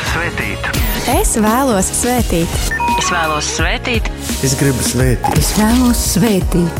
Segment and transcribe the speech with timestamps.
[0.00, 0.58] vēlos svētīt.
[1.12, 2.48] Es vēlos svētīt.
[2.98, 4.04] Es vēlos svētīt.
[4.46, 5.38] Es gribu svētīt.
[5.38, 6.74] Es vēlos svētīt.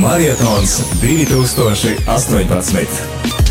[0.00, 3.43] Marietons 2018.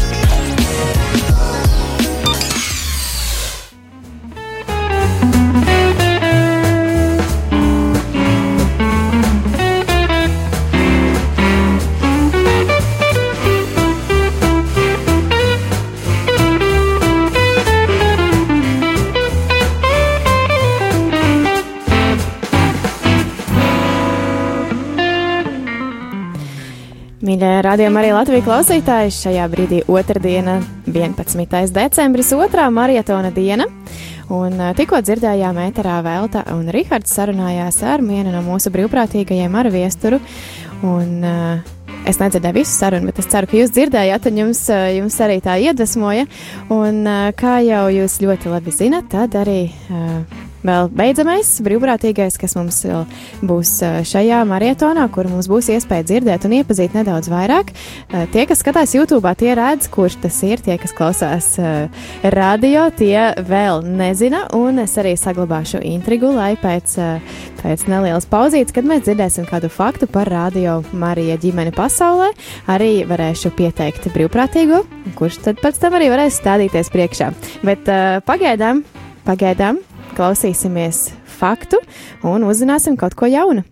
[27.74, 31.72] Radījuma arī Latvijas klausītāji, šajā brīdī otrdiena, 11.
[31.74, 33.66] decembris, otrā marietona diena.
[34.30, 40.22] Un tikko dzirdējām ēterā Velta un Rihards sarunājās ar vienu no mūsu brīvprātīgajiem ar viesturu.
[40.86, 45.16] Un, uh, Es nedzirdēju visu sarunu, bet es ceru, ka jūs dzirdējāt, un jums, jums
[45.24, 46.26] arī tā iedvesmoja.
[46.76, 47.06] Un,
[47.40, 53.04] kā jau jūs ļoti labi zinat, tad arī uh, vēl beidzamais brīvprātīgais, kas mums vēl
[53.46, 53.76] būs
[54.10, 57.74] šajā marietonā, kur mums būs iespēja dzirdēt un iepazīt nedaudz vairāk.
[58.34, 60.64] Tie, kas skatās YouTube, tie redz, kurš tas ir.
[60.64, 61.50] Tie, kas klausās
[62.34, 64.46] radio, tie vēl nezina.
[64.56, 66.96] Un es arī saglabāšu intrigu, lai pēc,
[67.62, 72.32] pēc nelielas pauzītes, kad mēs dzirdēsim kādu faktu par radio Marija ģimeni pasaulē,
[72.72, 74.84] arī varēšu pieteikt brīvprātīgo,
[75.20, 77.32] kurš tad pēc tam arī varēs stādīties priekšā.
[77.68, 77.90] Bet
[78.28, 78.84] pagaidām,
[79.28, 79.82] pagaidām
[80.16, 81.78] klausīsimies faktu
[82.24, 83.64] un uzzināsim kaut ko jaunu.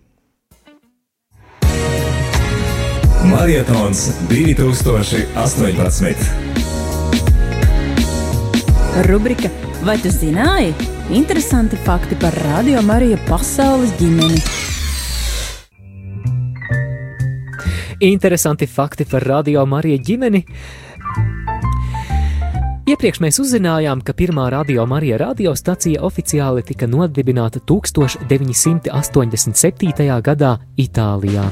[3.32, 6.14] Marietons 2018.
[9.08, 9.48] Rubrika
[9.82, 10.70] Vai tu zināji?
[11.10, 14.38] Interesanti fakti par Radio Mariju pasaules ģimeni.
[18.06, 20.44] Interesanti fakti par Radio Mariju ģimeni.
[23.02, 30.22] Iepriekš mēs uzzinājām, ka pirmā radio Marija radiostacija oficiāli tika nodibināta 1987.
[30.22, 31.42] gadā Itālijā.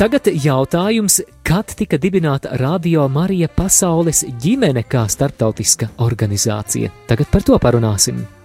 [0.00, 6.88] Tagad jautājums, kad tika dibināta Radio Marija pasaules ģimene kā starptautiska organizācija?
[7.04, 8.39] Tagad par to parunāsim.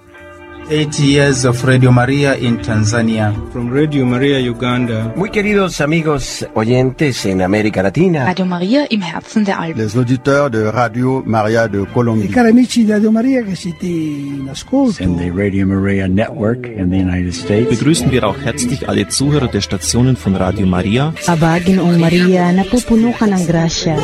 [0.68, 3.32] Eight years of Radio Maria in Tanzania.
[3.52, 5.14] From Radio Maria Uganda.
[5.16, 8.26] Muy queridos amigos oyentes en América Latina.
[8.26, 9.84] Radio Maria im Herzen der Alpen.
[9.84, 12.26] Les auditeurs de Radio Maria de Colombie.
[12.26, 15.04] I cari amici di Radio Maria che siete in ascolto.
[15.04, 17.70] And the Radio Maria Network in the United States.
[17.70, 21.14] Begrüßen wir auch herzlich alle Zuhörer der Stationen von Radio Maria.
[21.28, 23.98] Abagin o Maria napupuno ka ng grasya.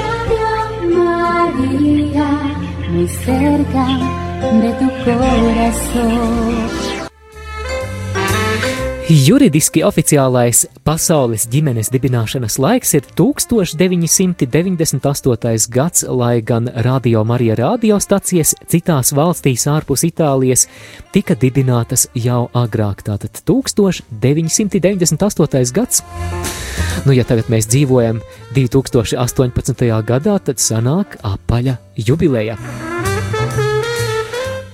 [0.93, 2.29] Maria,
[2.91, 6.71] muy cerca de tu corazón.
[9.11, 15.67] Juridiski oficiālais pasaules ģimenes dibināšanas laiks ir 1998.
[15.67, 20.67] gads, lai gan Radio Marija radiostacijas citās valstīs ārpus Itālijas
[21.11, 25.75] tika dibinātas jau agrāk, tātad 1998.
[25.75, 26.07] gads.
[27.03, 28.23] Nu, ja tagad mēs dzīvojam
[28.55, 29.91] 2018.
[30.07, 32.55] gadā, tad sanāk apaļa jubileja.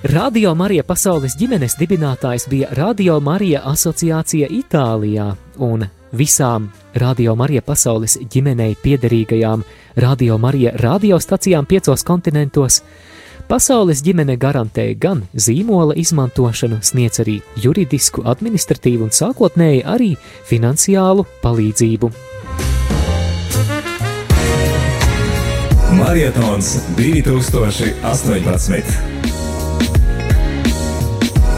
[0.02, 5.82] Radio Marija pasaules ģimenes dibinātājs bija Radio Marija asociācija Itālijā, un
[6.14, 9.64] visām Radio Marija pasaules ģimenei piederīgajām
[9.96, 12.82] Radio Marija radiostacijām piecos kontinentos
[13.48, 20.14] pasaules ģimene garantēja gan zīmola izmantošanu, sniedz arī juridisku, administratīvu un sākotnēji arī
[20.46, 22.12] finansiālu palīdzību.
[25.98, 29.37] Marietons 2018.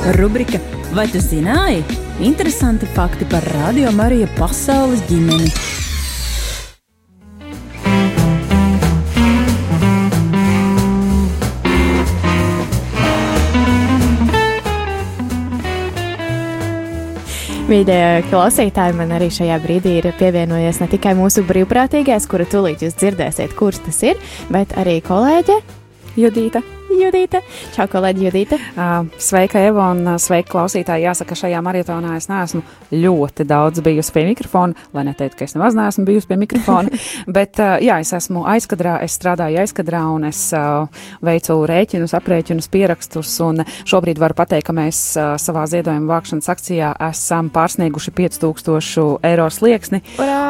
[0.00, 0.58] Rubrika
[0.90, 1.84] Vai tu zināji?
[2.24, 5.50] Interesanti fakti par Radio Mariju pasaules ģimeni.
[17.70, 18.00] Mīļie
[18.32, 23.54] klausītāji, man arī šajā brīdī ir pievienojies ne tikai mūsu brīvprātīgais, kura tūlīt jūs dzirdēsiet,
[23.54, 24.18] kurš tas ir,
[24.50, 25.60] bet arī kolēģe
[26.18, 26.66] Judīta.
[26.90, 27.40] Judīte.
[27.74, 28.56] Čau, kolēģi Judīte.
[28.74, 31.06] Uh, sveika, Eva, un sveika klausītāji.
[31.06, 35.76] Jāsaka, šajā maratonā es neesmu ļoti daudz bijusi pie mikrofona, lai neteiktu, ka es nemaz
[35.78, 36.90] neesmu bijusi pie mikrofona,
[37.36, 40.42] bet jā, es esmu aizkadrā, es strādāju aizkadrā un es
[41.24, 45.02] veicu rēķinus, aprēķinus, pierakstus, un šobrīd varu pateikt, ka mēs
[45.42, 50.02] savā ziedojuma vākšanas akcijā esam pārsnieguši 5000 eiro slieksni.
[50.18, 50.40] Urā!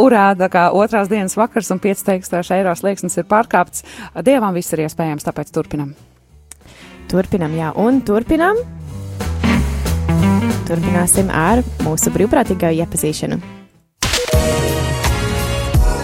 [0.00, 3.84] Urā, tā kā otrās dienas vakars un 5000 eiro slieksnis ir pārkāpts.
[4.26, 5.89] Dievam viss ir iespējams, tāpēc turpinam.
[7.10, 8.54] Turpinam, jā, un turpinam.
[10.70, 13.40] Turpināsim ar mūsu brīvprātīgā iepazīšanu.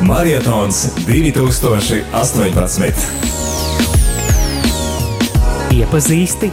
[0.06, 3.26] Marietons 2018.
[5.76, 6.48] iepazīsti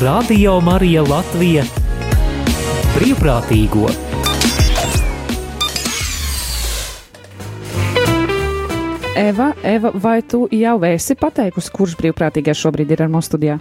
[0.00, 1.62] Radio Marija Latvija
[2.94, 3.90] brīvprātīgo.
[9.14, 13.60] Eva, Eva, vai tu jau esi pateikusi, kurš brīvprātīgais šobrīd ir ar mums studijā?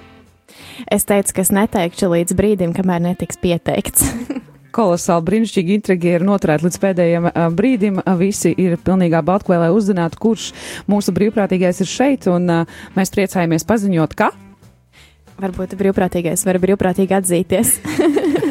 [0.90, 4.08] Es teicu, ka es neteikšu līdz brīdim, kamēr netiks pieteikts.
[4.74, 8.02] kolosāli brīnišķīgi intriги ir noturēti līdz pēdējiem brīdim.
[8.18, 10.50] Visi ir pilnīgā baltkvē, lai uzzinātu, kurš
[10.90, 12.50] mūsu brīvprātīgais ir šeit, un
[12.98, 14.32] mēs priecājamies paziņot, ka.
[15.44, 17.78] Varbūt brīvprātīgais var brīvprātīgi atzīties.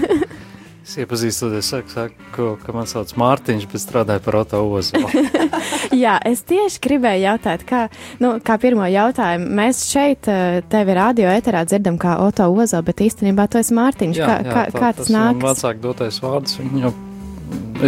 [0.93, 5.09] Es iepazīstoties, saku, saku, ka man sauc Mārtiņš, bet strādāju par Oto Ozolu.
[6.03, 7.87] Jā, es tieši gribēju jautāt, kā,
[8.21, 9.49] nu, kā pirmo jautājumu.
[9.57, 14.21] Mēs šeit eh, tevi radio eterā dzirdam kā Oto Ozolu, bet īstenībā tu esi Mārtiņš.
[14.21, 15.41] Jā, kā, jā, kā, tā, kā tas, tas nāk?
[15.41, 16.93] Man vecāk dotais vārds, viņu,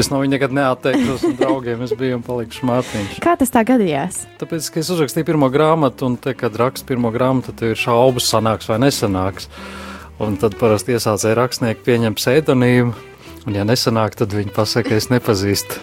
[0.00, 3.22] es no viņa nekad neatteiktos un draugiem, es biju un palikšu Mārtiņš.
[3.28, 4.24] Kā tas tā gadījās?
[4.40, 8.32] Tāpēc, ka es uzrakstīju pirmo grāmatu, un te, kad rakstu pirmo grāmatu, tad ir šaubas
[8.32, 9.52] sanāks vai nesanāks.
[10.22, 12.92] Un tad parasti iesācēja rakstnieki pieņem pseidonīmu,
[13.48, 15.80] un ja nesanāk, tad viņi pasaka, ka es nepazīstu.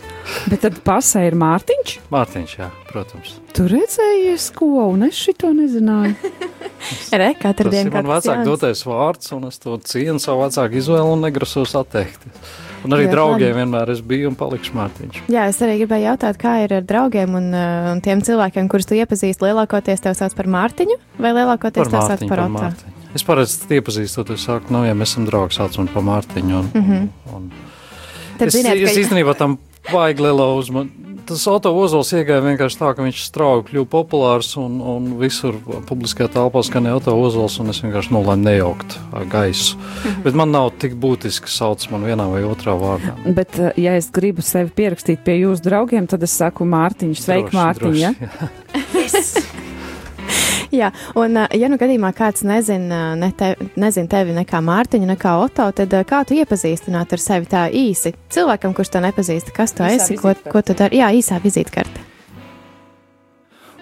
[0.48, 1.98] Bet tad pasē ir Mārtiņš?
[2.14, 3.34] Mārtiņš, jā, protams.
[3.52, 6.16] Tu redzējies ko, un es šito nezināju.
[7.22, 7.92] Re, katru dienu.
[7.94, 12.54] Man vecāk dotais vārds, un es to cienu savu vecāku izvēlu un negrasos atteikties.
[12.82, 13.60] Un arī Jā, draugiem man...
[13.60, 15.20] vienmēr es biju un palikšu Mārtiņš.
[15.30, 18.90] Jā, es arī gribēju jautāt, kā ir ar draugiem un, uh, un tiem cilvēkiem, kurus
[18.90, 22.98] tu iepazīsti, lielākoties tev sauc par Mārtiņu vai lielākoties tev sauc par Otto?
[23.16, 26.58] Es parasti iepazīstot, es saku, nu, ja mēs esam draugi, sauc man par Mārtiņu.
[26.60, 27.08] Un, mm -hmm.
[27.36, 27.52] un, un
[28.38, 29.60] Tad es, ziniet, es īstenībā tam
[29.92, 31.10] vajag lielo uzmanību.
[31.26, 35.56] Tas auto ozols iegāja vienkārši tā, ka viņš strauji kļuva populārs un, un visur
[35.88, 38.98] publiskajā telpā skanēja auto ozols, un es vienkārši nolēmu nejaukt
[39.30, 39.78] gaisu.
[39.78, 40.24] Mm -hmm.
[40.24, 43.14] Bet man nav tik būtiski sauc man vienā vai otrā vārdā.
[43.26, 47.96] Bet, ja es gribu sevi pierakstīt pie jūsu draugiem, tad es saku Mārtiņš, sveiki Mārtiņ,
[47.96, 48.14] ja?
[50.82, 55.68] Jā, un ja nu gadījumā kāds nezina ne te, nezin tevi nekā Mārtiņu, nekā Oto,
[55.76, 58.16] tad kā tu iepazīstināt ar sevi tā īsi?
[58.32, 61.02] Cilvēkam, kurš to nepazīst, kas tu īsā esi, ko, ko tu dari?
[61.02, 62.12] Jā, īsā vizītkarte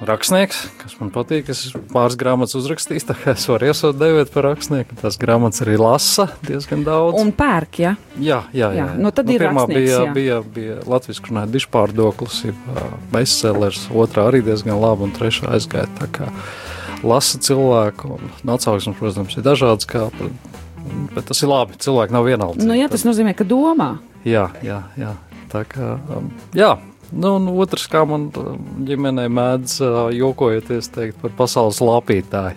[0.06, 1.50] rakstnieks, kas man patīk.
[1.52, 4.98] Es pāris grāmatas uzrakstīju, tā kā es varu iesaukt devēt par rakstnieku.
[5.02, 7.20] Tās grāmatas arī lasa diezgan daudz.
[7.20, 7.94] Un pērk, ja?
[8.16, 8.86] Jā, jā, jā.
[8.86, 8.88] jā.
[9.00, 10.16] Nu, tad nu, ir pirmā bija, jā.
[10.16, 12.42] bija, bija Latvijas runājot dišpārdoklis,
[13.14, 15.90] bestsellers, otrā arī diezgan laba un trešā aizgāja.
[17.04, 20.10] Lasa cilvēku atsauksmes, protams, ir dažādas, kā,
[21.16, 21.80] bet tas ir labi.
[21.80, 22.68] Cilvēki nav vienaldi.
[22.68, 23.98] Nu, jā, tas nozīmē, ka domā.
[24.28, 25.16] Jā, jā, jā.
[25.50, 26.76] Tā kā, um, jā,
[27.10, 28.28] Nu, un otrs, kā man
[28.86, 29.80] ģimenē mēdz
[30.14, 32.54] jokojoties teikt par pasaules lapītāju.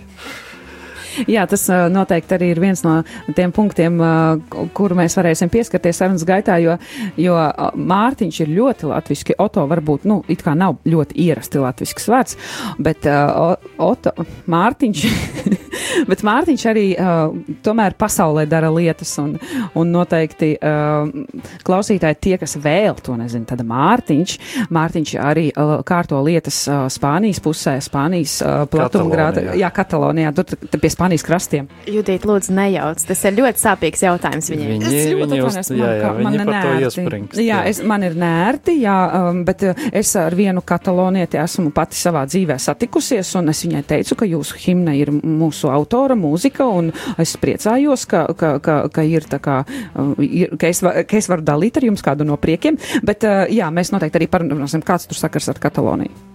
[1.30, 2.98] Jā, tas noteikti arī ir viens no
[3.36, 3.98] tiem punktiem,
[4.76, 6.76] kuru mēs varēsim pieskarties sarunas gaitā, jo,
[7.20, 7.38] jo
[7.92, 9.38] Mārtiņš ir ļoti latviski.
[9.42, 12.38] Oto varbūt, nu, it kā nav ļoti ierasti latvisks vārds,
[12.82, 14.14] bet uh, Oto,
[14.52, 15.04] Mārtiņš,
[16.10, 17.34] bet Mārtiņš arī uh,
[17.64, 19.34] tomēr pasaulē dara lietas un,
[19.78, 21.10] un noteikti uh,
[21.66, 24.36] klausītāji tie, kas vēl to nezina, tad Mārtiņš,
[24.72, 30.92] Mārtiņš arī uh, kārto lietas uh, Spānijas pusē, Spānijas uh, platumgrāda, jā, Katalonijā, tur pie
[30.92, 31.68] Spānijas krastiem.
[31.90, 33.02] Judīt, lūdzu, nejauc.
[33.08, 34.72] Tas ir ļoti sāpīgs jautājums viņiem.
[34.76, 37.40] Viņi, es ļoti atvainojos, man, jā, jā, man, par to iespringst.
[37.42, 41.98] Jā, es, man ir nērti, jā, um, bet uh, es ar vienu katalonieti esmu pati
[41.98, 46.90] savā dzīvē satikusies, un es viņai teicu, ka jūsu himna ir mūsu autora mūzika, un
[47.22, 51.30] es priecājos, ka, ka, ka, ka ir tā kā, uh, ir, ka, es, ka es
[51.32, 55.08] varu dalīt ar jums kādu no priekiem, bet uh, jā, mēs noteikti arī parunāsim, kāds
[55.10, 56.32] tur sakars ar Kataloniju.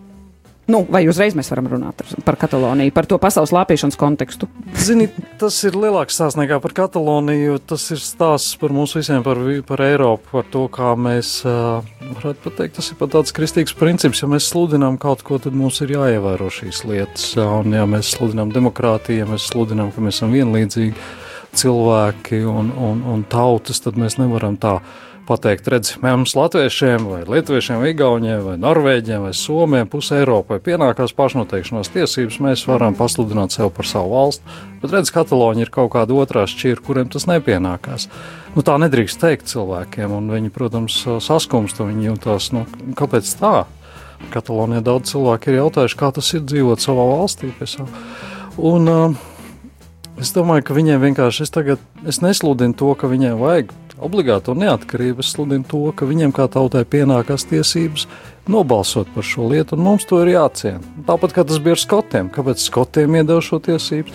[0.67, 4.49] Nu, vai uzreiz mēs varam runāt par Kataloniju, par to pasaules lāpīšanas kontekstu?
[4.75, 5.05] Zini,
[5.39, 7.55] tas ir lielāks stāsts nekā par Kataloniju.
[7.71, 12.75] Tas ir stāsts par mums visiem, par, par Eiropu, par to, kā mēs, varētu pateikt,
[12.81, 14.25] tas ir pat tāds kristīgs princips.
[14.25, 17.29] Ja mēs sludinām kaut ko, tad mums ir jāievēro šīs lietas.
[17.39, 20.99] Un ja mēs sludinām demokrātiju, ja mēs sludinām, ka mēs esam vienlīdzīgi
[21.57, 24.81] cilvēki un, un, un tautas, tad mēs nevaram tā
[25.27, 31.13] pateikt, redz, mums latviešiem, vai lietuviešiem, vai igauniem, vai norvēģiem, vai somiem, pusē Eiropai pienākās
[31.17, 36.15] pašnoteikšanās tiesības, mēs varam pasludināt sev par savu valstu, bet redz, Katalāņi ir kaut kāda
[36.15, 38.07] otrā šķira, kuriem tas nepienākās.
[38.55, 42.63] Nu, tā nedrīkst teikt cilvēkiem, un viņi, protams, saskumst, viņi jūtas, nu,
[42.97, 43.55] kāpēc tā?
[44.33, 47.51] Katalonijā daudz cilvēku ir jautājuši, kā tas ir dzīvot savā valstī.
[48.57, 49.19] Un, uh,
[50.17, 55.23] es domāju, ka viņiem vienkārši es tagad es nesludinu to, ka viņiem vajag obligāto neatkarību.
[55.23, 58.07] Es sludinu to, ka viņiem kā tautai pienākās tiesības
[58.47, 60.81] nobalsot par šo lietu, un mums to ir jāciena.
[61.07, 64.13] Tāpat kā tas bija ar skotiem, kāpēc skotiem iedeva šo tiesību.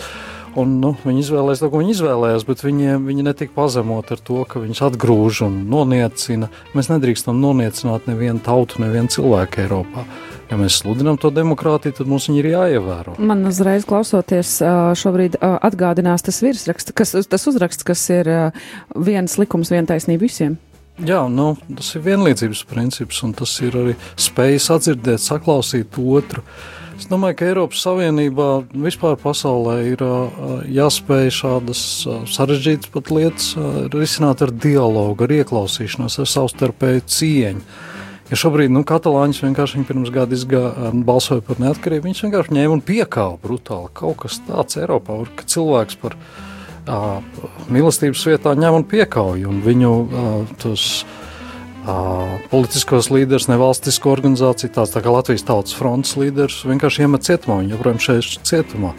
[0.59, 4.43] Un, nu, viņi izvēlējās to, ko viņi izvēlējās, bet viņi, viņi netika pazemot ar to,
[4.49, 6.51] ka viņus atgrūž un noniecina.
[6.77, 10.05] Mēs nedrīkstam noniecināt nevienu tautu, nevienu cilvēku Eiropā.
[10.51, 13.15] Ja mēs sludinām to demokrātiju, tad mums viņi ir jāievēro.
[13.25, 14.59] Man uzreiz klausoties,
[15.01, 18.29] šobrīd atgādinās tas virsraksts, kas, tas uzraksts, kas ir
[18.93, 20.61] viens likums, viena taisnība visiem.
[21.01, 26.45] Jā, nu, tas ir vienlīdzības princips, un tas ir arī spējas atdzirdēt, saklausīt otru.
[26.45, 28.45] Uh, Es domāju, ka Eiropas Savienībā
[28.79, 30.03] vispār pasaulē ir
[30.71, 31.81] jāspēj šādas
[32.31, 33.49] sarežģītas pat lietas
[33.91, 37.65] risināt ar dialogu, ar ieklausīšanos, ar savstarpēju cieņu.
[38.31, 40.63] Ja šobrīd nu, katalāņus vienkārši pirms gada izgā,
[41.03, 43.91] balsoja par neatkarību, viņš vienkārši ņēma un piekāva brutāli.
[43.99, 47.19] Kaut kas tāds Eiropā, ka cilvēks par uh,
[47.67, 51.22] mīlestības vietā ņem un piekauj, un viņu uh, tos uh,
[52.53, 57.59] politiskos līderus, nevalstisko organizāciju, tāds tā kā Latvijas Tautas fronts līderis, vienkārši iemet cietumā.
[57.62, 58.93] Viņi joprojām šeit cietumā.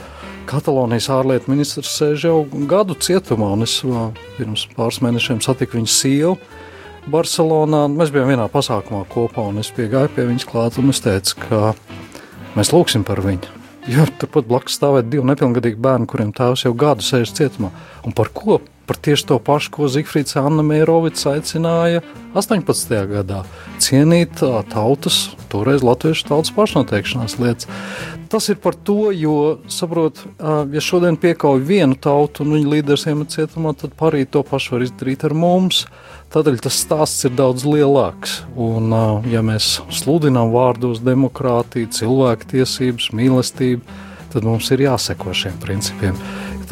[0.49, 2.37] Katalonijas ārlietu ministrs sēž jau
[2.67, 3.77] gadu cietumā, un es
[4.37, 6.35] pirms pāris mēnešiem satiku viņas sievu
[7.13, 7.85] Barcelonā.
[7.91, 11.71] Mēs bijām vienā pasākumā kopā, un es piegāju pie viņas klāt, un es teicu, ka
[12.57, 13.59] mēs lūgsim par viņu.
[13.91, 17.71] Jo turpat blakus stāvēt divi nepilngadīgi bērni, kuriem tēvs jau gadu sēž cietumā.
[18.07, 18.59] Un par ko?
[18.87, 22.01] Par tieši to pašu, ko Zifrits Anna Mērovics aicināja
[22.35, 23.05] 18.
[23.07, 23.43] gadā-
[23.83, 27.67] cienīt tautas, toreiz latviešu tautas pašnoteikšanās lietas.
[28.29, 33.29] Tas ir par to, jo, saprot, ja šodien piekauj vienu tautu un viņa līderis iemet
[33.29, 35.85] cietumā, tad parīt to pašu var izdarīt ar mums.
[36.33, 38.41] Tādēļ tas stāsts ir daudz lielāks.
[38.57, 38.89] Un,
[39.29, 43.81] ja mēs sludinām vārdos demokrātiju, cilvēktiesības, mīlestību,
[44.33, 46.17] tad mums ir jāseko šiem principiem.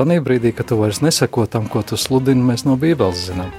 [0.02, 3.52] Tanī brīdī, kad tu vairs neseko tam, ko tu sludini, mēs no Bībeles zinām.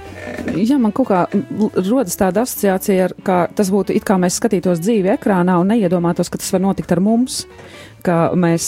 [0.59, 5.13] Jā, man kaut kā rodas tāda asociācija, ka tas būtu it kā mēs skatītos dzīvi
[5.13, 7.45] ekrānā un neiedomātos, ka tas var notikt ar mums
[8.03, 8.67] ka mēs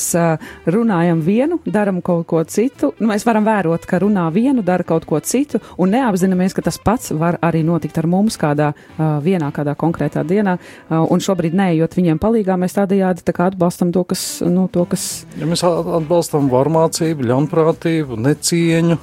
[0.71, 2.91] runājam vienu, darām kaut ko citu.
[2.99, 6.79] Nu, mēs varam vērot, ka runā vienu, dara kaut ko citu, un neapzināmies, ka tas
[6.81, 10.57] pats var arī notikt ar mums kādā vienā, kādā konkrētā dienā.
[10.89, 14.25] Un šobrīd, neejot viņiem palīdzīgā, mēs tādējādi tā atbalstam to, kas.
[14.45, 15.25] Nu, to, kas...
[15.39, 18.99] Ja mēs atbalstam varmācību, ļaunprātību, necieņu.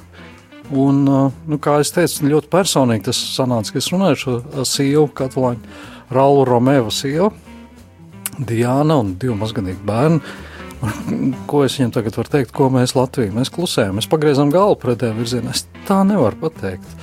[0.73, 5.09] Un, nu, kā jau teicu, ļoti personīgi tas sanāca, ka es runāju ar šo sievu,
[5.13, 7.33] Katalāņu Raulu Romēvu sievu
[8.39, 10.21] Diana un divi mazgadīgi bērni.
[11.49, 13.99] Ko es viņam tagad varu teikt, ko mēs Latvijā mēs klusējam?
[13.99, 15.53] Mēs pagriezām galvu pretējā virzienā.
[15.55, 16.97] Es tā nevaru pateikt.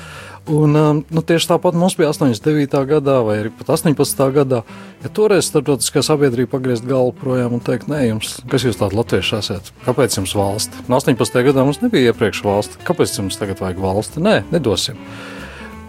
[0.50, 2.80] Un, um, nu, tieši tāpat mums bija 89.
[2.88, 4.22] gadā, vai arī pat 18.
[4.34, 4.62] gadā.
[5.04, 9.36] Ja toreiz starptautiskā sabiedrība pagriezt galvu projām un teikt, nē, jums, kas jūs tādi latvieši
[9.38, 10.88] esat, kāpēc jums valsti?
[10.90, 11.44] No 18.
[11.46, 14.24] gadā mums nebija iepriekš valsti, kāpēc jums tagad vajag valsti?
[14.26, 14.98] Nē, nedosim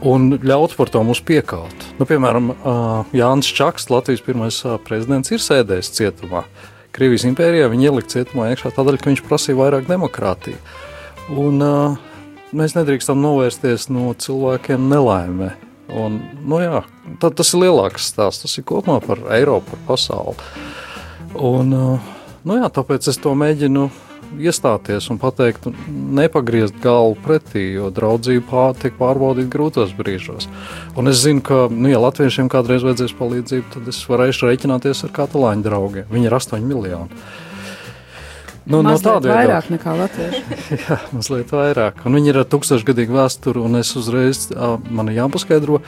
[0.07, 1.87] un ļaut par to mums piekaut.
[1.99, 2.51] Nu, piemēram,
[3.15, 6.45] Jānis Čakste, Latvijas pirmais prezidents, ir sēdējis cietumā.
[6.91, 10.59] Krievijas impērijā viņa ielika cietumā iekšā tādēļ, ka viņš prasīja vairāk demokrātiju.
[11.39, 11.63] Un,
[12.51, 15.53] mēs nedrīkstam novērsties no cilvēkiem nelaimē.
[15.91, 16.83] Un, nu jā,
[17.19, 18.45] tad, tas ir lielāks stāsts.
[18.45, 20.35] Tas ir kopumā par Eiropu, par pasauli.
[21.35, 21.71] Un,
[22.43, 23.89] nu jā, tāpēc es to mēģinu
[24.39, 30.47] iestāties un pateikt, nepagriezt galvu pretī, jo draudzība pār, tiek pārbaudīta grūtos brīžos.
[30.95, 35.15] Un es zinu, ka, nu, ja latviešiem kādreiz vajadzēs palīdzību, tad es varēšu rēķināties ar
[35.15, 36.11] katalāņu draugiem.
[36.11, 37.23] Viņi ir 8 miljoni.
[38.61, 40.41] Nu, mazliet no tāda vairāk nekā latvieši.
[40.83, 42.03] Jā, mazliet vairāk.
[42.05, 44.47] Un viņi ir ar tūkstošgadīgu vēsturi, un es uzreiz
[44.93, 45.81] man jāpaskaidro,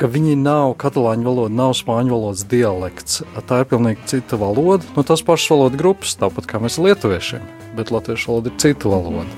[0.00, 3.22] ka viņi nav katalāņu valoda, nav spāņu valodas dialekts.
[3.48, 4.84] Tā ir pilnīgi cita valoda.
[4.96, 7.44] Nu, tas pašs valodas grupas, tāpat kā mēs lietuviešiem,
[7.78, 9.28] bet latviešu valoda ir cita valoda.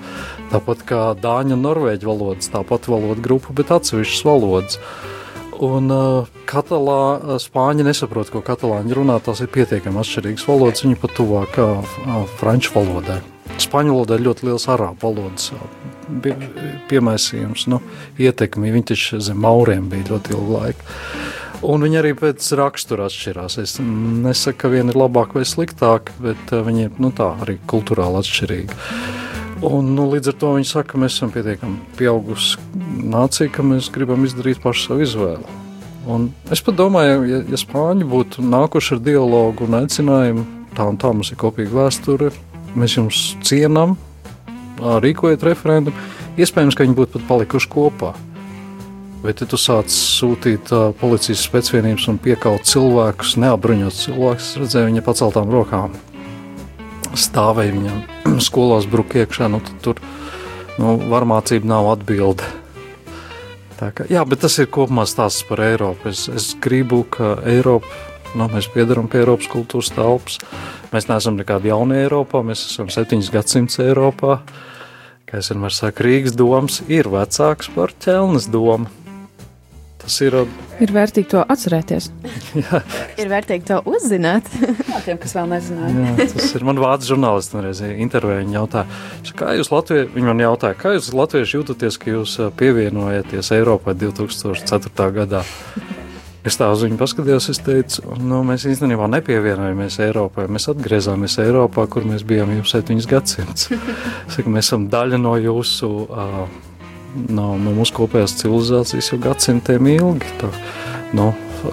[0.53, 4.81] Tāpat kā dāņu un norvēģu valodas, tāpat valoda grupa, bet atsevišķas valodas.
[5.59, 9.19] Un uh, katalā, spāņi nesaprot, ko katalāņi runā.
[9.25, 10.85] Tās ir pietiekami atšķirīgas valodas.
[10.87, 11.95] Viņi pat tuvāk uh,
[12.39, 13.19] franču valodai.
[13.59, 15.51] Spāņu valodā ir ļoti liels arābu valodas
[16.25, 16.35] pie,
[16.91, 17.81] piemēsījums, nu,
[18.21, 18.73] ietekmi.
[18.75, 20.95] Viņi taču zem mauriem bija ļoti ilgu laiku.
[21.69, 23.59] Un viņi arī pēc rakstura atšķirās.
[23.59, 27.59] Es nesaku, ka viena ir labāka vai sliktāka, bet uh, viņi ir nu, tā, arī
[27.71, 28.79] kultūrāli atšķirīgi.
[29.67, 32.61] Un, nu, līdz ar to viņi saka, ka mēs esam pietiekami pieaugusi
[33.11, 35.57] nācija, ka mēs gribam izdarīt pašu savu izvēli.
[36.09, 40.45] Un es pat domāju, ja, ja spāņi būtu nākuši ar dialogu un aicinājumu,
[40.79, 42.31] tā un tā mums ir kopīga vēsture,
[42.79, 43.99] mēs jums cienām,
[44.79, 46.09] rīkojot referendumu,
[46.41, 48.15] iespējams, ka viņi būtu pat palikuši kopā.
[49.19, 55.03] Bet, ja tu sāc sūtīt uh, policijas spēcvienības un piekaut cilvēkus, neapbruņot cilvēkus, redzēju viņa
[55.07, 55.97] paceltām rokām,
[57.19, 57.99] stāvēja viņam
[58.49, 59.99] skolās bruka iekšā, nu tur
[60.79, 62.47] nu, varmācība nav atbilde.
[63.79, 66.11] Kā, jā, bet tas ir kopumā stāsts par Eiropu.
[66.11, 67.87] Es, es gribu, ka Eiropa,
[68.35, 70.41] nu, mēs piedaram pie Eiropas kultūras telpas.
[70.89, 74.39] Mēs neesam nekādi jauni Eiropā, mēs esam septiņus gadsimtus Eiropā.
[75.29, 78.89] Kā es vienmēr saku, Rīgas domas ir vecāks par ķelnes domu.
[79.99, 80.33] Tas ir.
[80.81, 82.07] Ir vērtīgi to atcerēties.
[82.63, 82.81] jā.
[83.21, 84.49] Ir vērtīgi to uzzināt.
[84.93, 86.07] jā, tiem, kas vēl nezināja.
[86.07, 87.53] jā, tas ir man vārds žurnālists.
[87.53, 89.03] Vienreiz intervijā viņa jautāja,
[89.37, 95.13] kā jūs Latvieši, viņa man jautāja, kā jūs Latvieši jūtaties, ka jūs pievienojaties Eiropai 2004.
[95.21, 95.45] gadā?
[96.49, 100.47] Es tā uz viņu paskatījos, es teicu, nu, mēs īstenībā nepievienojamies Eiropai.
[100.49, 103.69] Mēs atgriezāmies Eiropā, kur mēs bijām jau septiņus gadsimtus.
[104.47, 105.91] mēs esam daļa no jūsu.
[106.09, 106.47] Uh,
[107.29, 110.33] no, no mūsu kopējās civilizācijas jau gadsimtiem ilgi.
[110.41, 110.51] Tā,
[111.19, 111.31] no,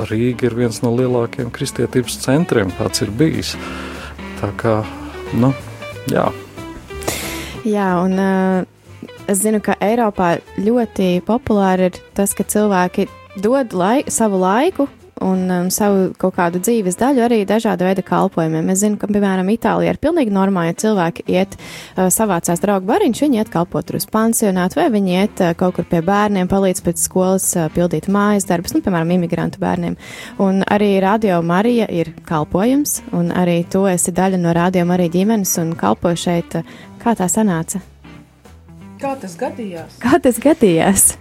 [0.10, 3.56] Rīga ir viens no lielākajiem kristietības centriem, kāds ir bijis.
[4.42, 4.80] Tā kā,
[5.38, 5.54] nu,
[6.12, 6.26] jā.
[7.66, 13.08] Jā, un uh, es zinu, ka Eiropā ļoti populāri ir tas, ka cilvēki
[13.42, 14.88] dod lai, savu laiku
[15.22, 18.68] un um, savu kaut kādu dzīves daļu arī dažādu veidu kalpojumiem.
[18.74, 23.24] Es zinu, ka, piemēram, Itālijā ir pilnīgi normāli, ja cilvēki iet uh, savācās draugu bariņš,
[23.24, 27.08] viņi iet kalpot uz pansionātu, vai viņi iet uh, kaut kur pie bērniem, palīdz pēc
[27.08, 29.98] skolas uh, pildīt mājas darbus, nu, piemēram, imigrantu bērniem.
[30.44, 35.56] Un arī Radio Marija ir kalpojums, un arī tu esi daļa no Radio Marija ģimenes
[35.64, 36.60] un kalpo šeit.
[36.60, 37.80] Uh, kā tā sanāca?
[39.00, 40.00] Kā tas gadījās?
[40.04, 41.14] Kā tas gadījās?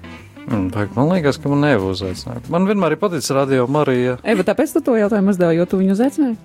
[0.44, 2.50] Mm, man liekas, ka man nevar uzaicināt.
[2.52, 4.18] Man vienmēr ir paticis radio Marija.
[4.22, 6.36] Eva, tāpēc tu to jautājumu uzdevi, jo tu viņu uzaicināji?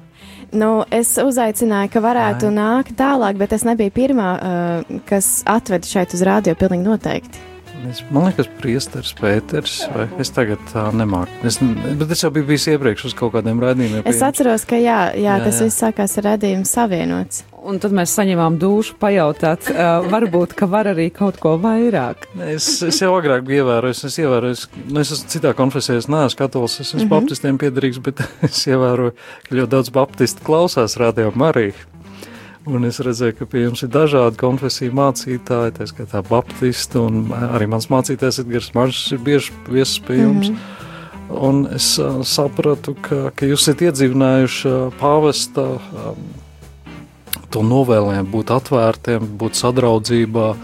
[0.56, 2.56] Nu, es uzaicināju, ka varētu Ai.
[2.56, 7.44] nākt tālāk, bet es nebiju pirmā, uh, kas atveda šeit uz rādio pilnīgi noteikti.
[7.88, 11.32] Es, man liekas, Priesteris Pēters, vai es tagad tā nemāku.
[11.48, 14.04] Es, bet es jau biju bijis iepriekš uz kaut kādiem raidījumiem.
[14.10, 15.70] Es atceros, ka jā, jā, jā tas jā.
[15.70, 17.46] viss sākās ar raidījumu savienots.
[17.70, 22.30] Un tad mēs saņēmām dušu pajautāt, uh, varbūt, ka var arī kaut ko vairāk.
[22.48, 26.40] Es, es jau agrāk biju ievērojis, es ievēroju, nu, es esmu citā konfesijā, es neesmu
[26.40, 27.14] katolis, es esmu mm -hmm.
[27.16, 29.16] baptistiem piedarīgs, bet es ievēroju,
[29.48, 31.76] ka ļoti daudz baptistu klausās radio Mariju.
[32.68, 37.70] Un es redzēju, ka pie jums ir dažādi konfesiju mācītāji, tā skaitā baptisti, un arī
[37.72, 40.50] mans mācītājs Edgars Maržs ir bieži viesis pie jums.
[40.50, 40.78] Mm -hmm.
[41.30, 46.16] Un es uh, sapratu, ka, ka jūs esat iedzīvinājuši uh, pāvesta um,
[47.54, 50.56] to novēlējumu būt atvērtiem, būt sadraudzībā,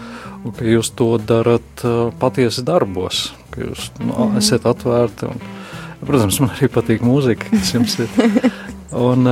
[0.44, 4.38] un ka jūs to darat uh, patiesi darbos, ka jūs nu, mm -hmm.
[4.38, 5.26] esat atvērti.
[5.26, 5.40] Un,
[6.06, 8.08] protams, man arī patīk mūzika, kas jums ir.
[8.94, 9.26] Un,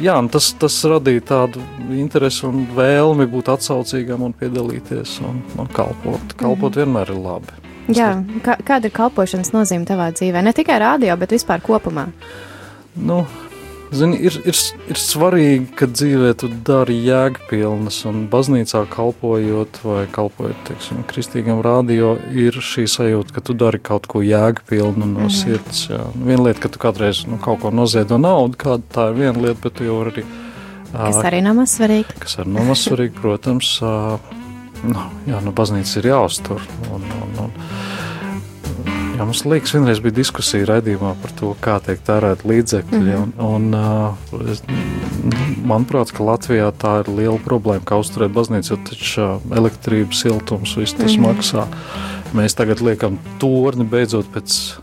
[0.00, 6.32] jā, tas, tas radīja tādu interesi un vēlmi būt atsaucīgam un piedalīties un, un kalpot.
[6.40, 6.78] Kalpot mm.
[6.80, 7.60] vienmēr ir labi.
[7.92, 10.40] Jā, kā, kāda ir kalpošanas nozīme tavā dzīvē?
[10.40, 12.06] Ne tikai rādio, bet vispār kopumā.
[12.96, 13.24] Nu,
[13.92, 14.56] Zini, ir, ir,
[14.90, 22.14] ir svarīgi, ka dzīvē tu dari jēgpilnas, un baznīcā kalpojot vai kalpojot, teiksim, kristīgam rādio,
[22.32, 25.30] ir šī sajūta, ka tu dari kaut ko jēgpilnu no -hmm.
[25.30, 25.86] sirds.
[25.90, 26.00] Jā.
[26.14, 29.60] Viena lieta, ka tu kādreiz nu, kaut ko noziedo naudu, kāda tā ir viena lieta,
[29.62, 30.24] bet tu jau arī.
[30.92, 32.18] Kas arī nav maz svarīgi.
[32.18, 33.80] Kas arī nav maz svarīgi, protams.
[34.84, 36.60] Nu, jā, nu, baznīca ir jāuztur.
[36.92, 37.50] Un, un, un,
[39.14, 42.98] Jā, mums liekas, vienreiz bija diskusija raidījumā par to, kā tiek tērēt līdzekļi.
[42.98, 43.44] Mm -hmm.
[43.46, 44.62] un, un, es,
[45.62, 50.98] manuprāt, ka Latvijā tā ir liela problēma, kā uzturēt baznīcu, jo taču elektrības, siltums, viss
[50.98, 51.28] tas mm -hmm.
[51.28, 51.66] maksā.
[52.34, 54.74] Mēs tagad liekam torni beidzot pēc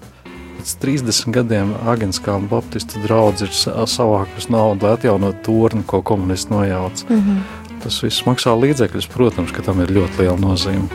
[0.62, 7.06] pēc 30 gadiem Agenskāla Baptistu draugs ir savākus naudu, lai atjaunotu torni, ko komunisti nojauca.
[7.10, 7.39] Mm -hmm.
[7.84, 10.88] Tas viss maksā līdzekļus, protams, ka tam ir ļoti liela nozīme.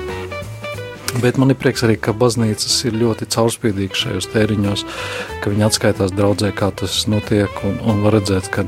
[1.23, 4.85] Bet man ir prieks arī, ka baznīcas ir ļoti caurspīdīgas šajos tēriņos,
[5.43, 8.65] ka viņi atskaitās draudzē, kā tas notiek, un, un var redzēt, ka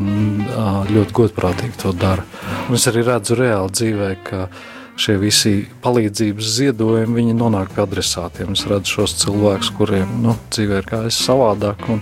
[0.88, 2.24] ļoti godprātīgi to dara.
[2.68, 4.46] Un es arī redzu reāli dzīvē, ka
[4.98, 8.54] šie visi palīdzības ziedojumi, viņi nonāk pie adresātiem.
[8.56, 12.00] Es redzu šos cilvēkus, kuriem nu, dzīvē ir gājis savādāk, un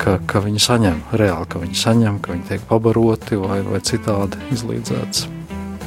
[0.00, 4.42] ka, ka viņi saņem reāli, ka viņi saņem, ka viņi tiek pabaroti vai, vai citādi
[4.54, 5.26] izlīdzēts.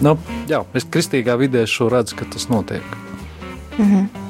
[0.04, 0.16] Nu,
[0.48, 3.09] jā, es kristīgā vidē šo redzu, ka tas notiek.
[3.80, 4.28] -hmm.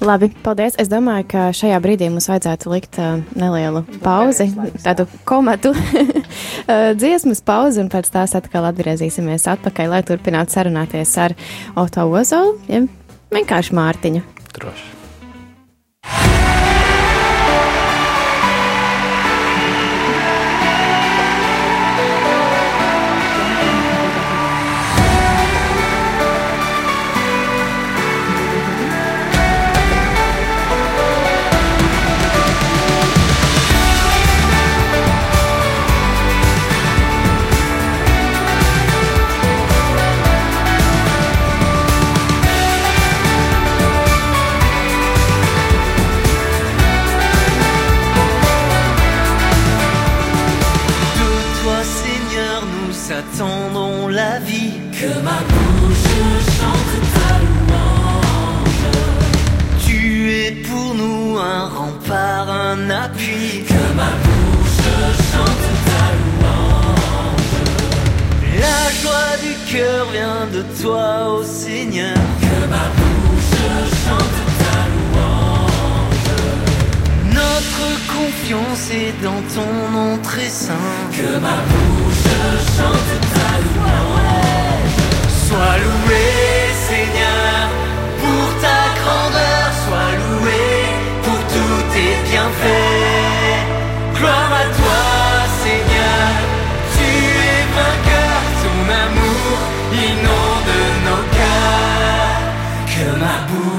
[0.00, 0.76] Labi, paldies.
[0.78, 4.46] Es domāju, ka šajā brīdī mums vajadzētu likt uh, nelielu pauzi,
[4.84, 11.34] tādu komatu uh, dziesmas pauzi, un pēc tās atkal atgriezīsimies atpakaļ, lai turpinātu sarunāties ar
[11.74, 12.84] Oto Ozolu, ja
[13.34, 14.22] vienkārši Mārtiņu.
[14.54, 14.97] Droši.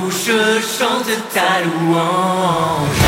[0.10, 2.99] je chante ta louange.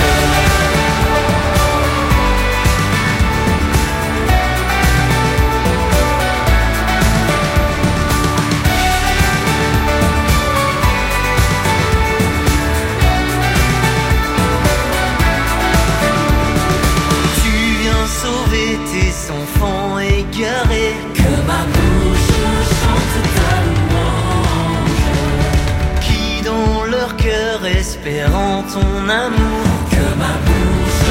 [28.74, 29.66] ton amour.
[29.94, 31.04] Que ma bouche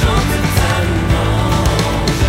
[0.00, 2.26] chante ta louange.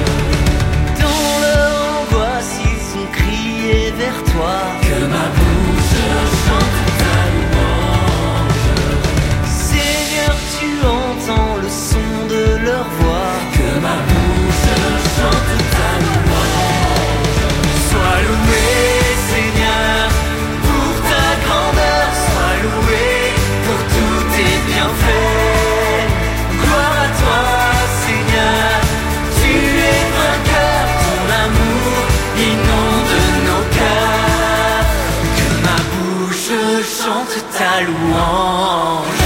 [1.02, 4.56] Dont leur angoisse, ils ont crié vers toi.
[4.88, 6.00] Que ma bouche
[6.46, 8.66] chante ta louange.
[9.68, 13.34] Seigneur, tu entends le son de leur voix.
[13.56, 14.19] Que ma bouche
[38.12, 39.19] long.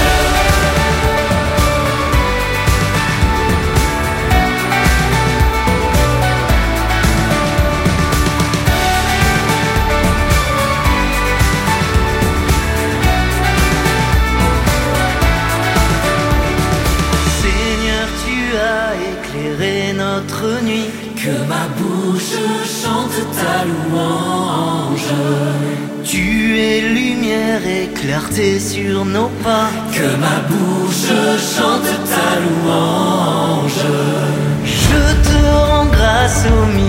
[28.58, 29.70] sur nos pas.
[29.92, 33.86] Que ma bouche chante ta louange.
[34.64, 36.83] Je te rends grâce au milieu.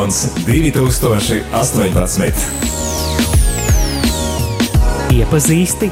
[0.00, 2.32] Maratons 2018.
[5.12, 5.90] Iepazīsti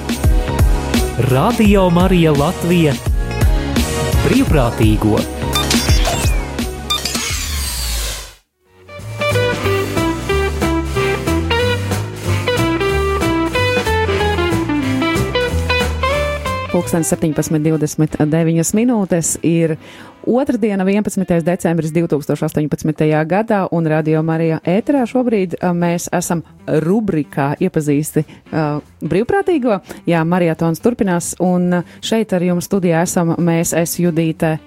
[1.29, 2.95] Radio Marija Latvija
[4.25, 5.38] brīvprātīgo!
[16.79, 19.73] Pūkstens 17.29 minūtes ir
[20.23, 21.41] otrdiena, 11.
[21.43, 23.09] decembris 2018.
[23.27, 26.45] gadā, un Radio Marijā ēterā šobrīd mēs esam
[26.87, 29.81] rubrikā iepazīsti uh, brīvprātīgo.
[30.07, 34.61] Jā, maratons turpinās, un šeit ar jums studijā esam mēs, es Judīte.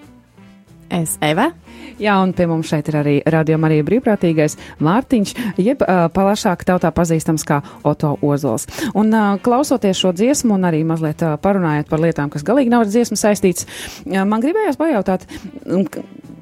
[0.92, 1.54] Es Eva.
[2.00, 6.92] Jā, un pie mums šeit ir arī radio Marija brīvprātīgais Mārtiņš, jeb uh, plašāk tautā
[6.96, 8.68] pazīstams kā Oto Ozols.
[8.94, 12.86] Un uh, klausoties šo dziesmu un arī mazliet uh, parunājot par lietām, kas galīgi nav
[12.86, 13.68] ar dziesmu saistīts,
[14.08, 15.28] uh, man gribējās pajautāt,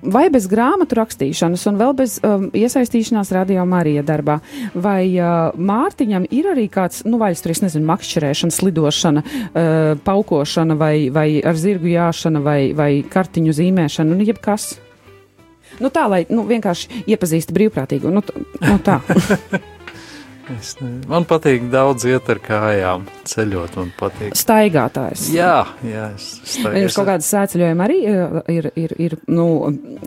[0.03, 4.39] vai bez grāmatu rakstīšanas un vēl bez um, iesaistīšanās radio Marija darbā,
[4.73, 10.77] vai uh, Mārtiņam ir arī kāds, nu, vaļas tur, es nezinu, makšķerēšana, slidošana, uh, paukošana
[10.79, 14.71] vai, vai ar zirgu jāšana vai, vai kartiņu zīmēšana, un jebkas?
[15.79, 18.13] Nu, tā, lai nu, vienkārši iepazīstu brīvprātīgu.
[18.13, 18.23] Nu,
[18.63, 19.01] nu, tā.
[20.49, 23.75] Es ne, man patīk daudz iet ar kājām, ceļot.
[23.77, 24.33] Man patīk.
[24.37, 25.27] Staigātājs.
[25.33, 26.85] Jā, jā es staigāju.
[26.85, 27.97] Jums kaut kāda sēceļojuma arī
[28.55, 29.45] ir, ir, ir, nu,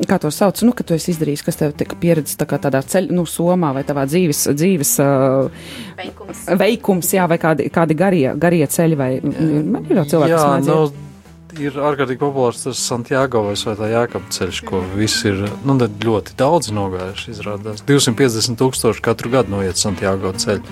[0.08, 2.82] kā to sauc, nu, ka tu esi izdarījis, kas tev tika pieredzes tā kā tādā
[2.82, 6.44] ceļ, nu, somā vai tavā dzīves, dzīves uh, veikums.
[6.64, 10.50] veikums, jā, vai kādi, kādi garie, garie ceļi, vai man ir jau cilvēki, jā, kas
[10.56, 10.74] mācīja.
[10.74, 11.11] Nu,
[11.60, 16.72] ir ārkārtīgi populārs tas Santiago vai Svētā Jākapa ceļš, ko visi ir nu, ļoti daudz
[16.74, 17.34] nogājuši.
[17.34, 20.64] Izrādās 250 tūkstoši katru gadu noiet Santiago ceļu.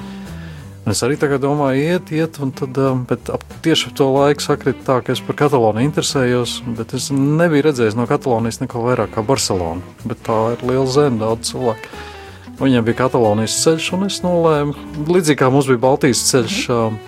[0.81, 4.43] Un es arī domāju, iet, iet, un tad, um, bet ap, tieši ap to laiku
[4.43, 9.13] sakrit tā, ka es par Kataloniju interesējos, bet es nebiju redzējis no Katalonijas neko vairāk
[9.13, 11.93] kā Barcelonu, bet tā ir liela zeme, daudz cilvēku.
[12.63, 16.99] Viņam bija Katalonijas ceļš, un es nolēmu, līdzīgi kā mums bija Baltijas ceļš, um,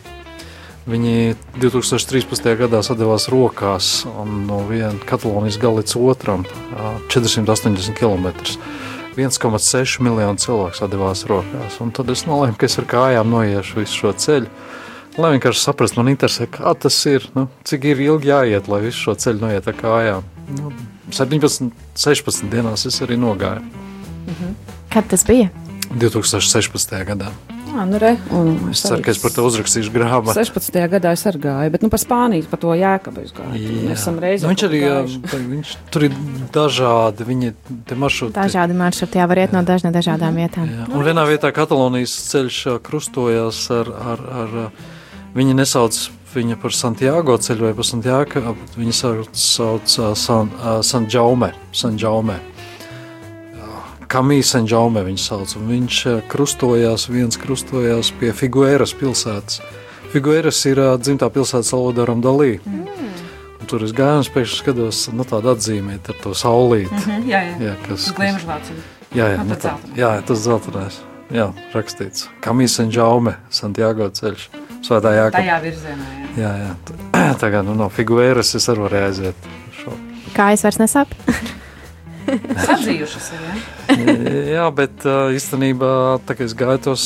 [0.83, 2.49] Viņi 2013.
[2.59, 3.91] gadā sadavās rokās
[4.27, 6.43] no viena Katalonijas gala līdz otram
[7.13, 8.33] 480 km.
[9.15, 11.77] 1,6 miljonu cilvēku sadavās rokās.
[11.85, 14.51] Un tad es nolēmu, ka es ar kājām noiešu visu šo ceļu.
[15.21, 19.05] Lai vienkārši saprastu, man interesē, kā tas ir, nu, cik ir ilgi jāiet, lai visu
[19.05, 20.29] šo ceļu noiet ar kājām.
[20.57, 20.73] Nu,
[21.13, 21.69] 17,
[22.01, 23.63] 16 dienās es arī nogāju.
[24.27, 24.55] Mhm.
[24.91, 25.53] Kad tas bija?
[25.93, 27.05] 2016.
[27.07, 27.29] gadā.
[27.73, 28.11] Jā, nu re,
[28.69, 30.35] es ceru, ka es par to uzrakstīšu grāmatu.
[30.37, 30.77] 16.
[30.93, 33.77] gadā es arī gāju, bet nu, par Spāniju, par to jēkabu es gāju.
[33.87, 34.45] Mēs esam reizē.
[34.45, 34.81] Nu, viņš arī,
[35.55, 36.17] viņš, tur ir
[36.53, 37.53] dažādi, viņi
[37.89, 38.37] te maršruti.
[38.37, 40.69] Dažādi maršruti, jā, var iet no dažna, dažādām vietām.
[40.69, 40.89] Jā.
[40.93, 44.59] Un vienā vietā Katalonijas ceļš krustojās ar, ar, ar,
[45.39, 50.53] viņi nesauc viņa par Santiago ceļu vai par Santiago, viņi sauc, sauc San,
[50.85, 52.39] San Jaume, San Jaume.
[54.13, 59.63] Kamīs Senžaume viņu sauc, un viņš eh, krustojās, viens krustojās pie Figueras pilsētas.
[60.13, 62.59] Figueras ir uh, dzimtā pilsēta Salvadoram Dalī.
[62.69, 62.83] Mm.
[63.63, 66.93] Un tur es gāju un pēkšņi skatos, nu tādu atzīmēt ar to saulīti.
[66.93, 67.55] Mm -hmm, jā, jā.
[67.65, 68.69] jā kas, kas,
[69.17, 71.01] jā, jā, nu, tā, jā, tas zeltainais.
[71.33, 72.29] Jā, rakstīts.
[72.45, 74.49] Kamīs Senžaume, Santiago ceļš.
[74.85, 75.39] Svētā jākapa.
[75.39, 76.43] Tajā virzienā, jā.
[76.43, 77.33] Jā, jā.
[77.43, 79.53] Tagad nu, no Figueras es arī varēju aiziet.
[79.81, 79.97] Šo.
[80.37, 81.17] Kā es vairs nesapu?
[82.67, 83.57] Sadzījušas ir, ja?
[84.57, 85.93] Jā, bet īstenībā,
[86.27, 87.05] tā kā es gāju tos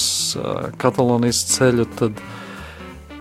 [0.80, 2.20] Katalonijas ceļu, tad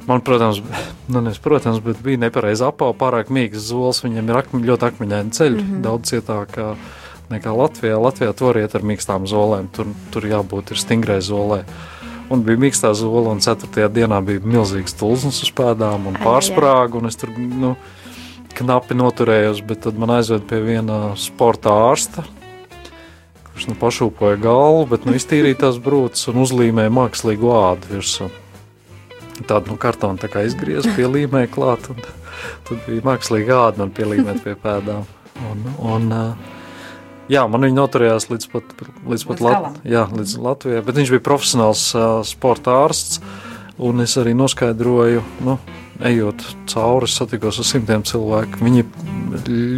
[0.08, 0.62] man, protams,
[1.14, 5.36] nu, nes, protams bet bija nepareizi apā, pārāk mīgs zols, viņiem ir akmi, ļoti akmeņaini
[5.36, 5.84] ceļi, mm -hmm.
[5.86, 6.60] daudz cietāk
[7.32, 7.98] nekā Latvijā.
[8.02, 11.64] Latvijā tur iet ar mīkstām zolēm, tur, tur jābūt ir stingrai zolē.
[12.30, 13.90] Un bija mīkstā zola, un 4.
[13.94, 17.76] dienā bija milzīgs tulznis uz pēdām un pārsprāga, un es tur, nu,
[18.58, 22.26] knapi noturējos, bet tad man aizved pie viena sporta ārsta,
[23.56, 28.28] kurš nu pašūpoja galvu, bet nu iztīrīja tās brūces un uzlīmēja mākslīgu ādu virsmu.
[29.48, 32.02] Tādu nu, kartonu tā kā izgriez, pielīmēja klāt, un
[32.68, 35.08] tad bija mākslīga āda man pielīmēt pie pēdām.
[35.48, 36.12] Un, un,
[37.32, 38.76] jā, man viņa noturējās līdz pat,
[39.08, 43.24] līdz pat Lat jā, līdz Latvijai, bet viņš bija profesionāls uh, sporta ārsts,
[43.80, 45.58] un es arī noskaidroju, nu,
[46.04, 48.62] ejot cauri, satikos ar simtiem cilvēku.
[48.66, 48.86] Viņi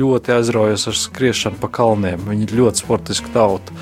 [0.02, 2.26] ļoti aizraujas ar skriešanu pa kalniem.
[2.30, 3.76] Viņi ir ļoti sportiski tauta.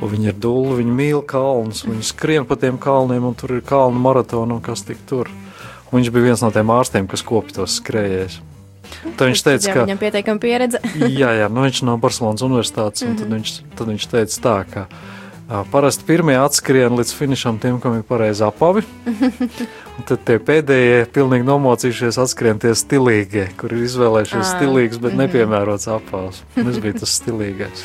[0.00, 3.64] Un viņi ir dūli, viņi mīl kalnus, viņi skrien pa tiem kalniem, un tur ir
[3.66, 5.28] kalnu maratona un kas tik tur.
[5.90, 8.38] Un viņš bija viens no tiem ārstiem, kas kopja tos skrējējus.
[9.16, 10.80] Tad viņš teica, ka viņam pietiekami pieredze.
[11.20, 13.20] jā, jā, nu viņš no Barcelonas universitātes, un mm -hmm.
[13.20, 14.86] tad, viņš, tad viņš teica tā, ka
[15.50, 18.84] Parasti pirmie atskrien līdz finišam tiem, kam ir pareizi apavi.
[20.08, 25.24] tad tie pēdējie, pilnīgi nomocījušies, atskrien tie stilīgie, kur ir izvēlējušies stilīgs, bet -hmm.
[25.24, 26.44] nepiemērots apavs.
[26.54, 27.82] Es biju tas stilīgais.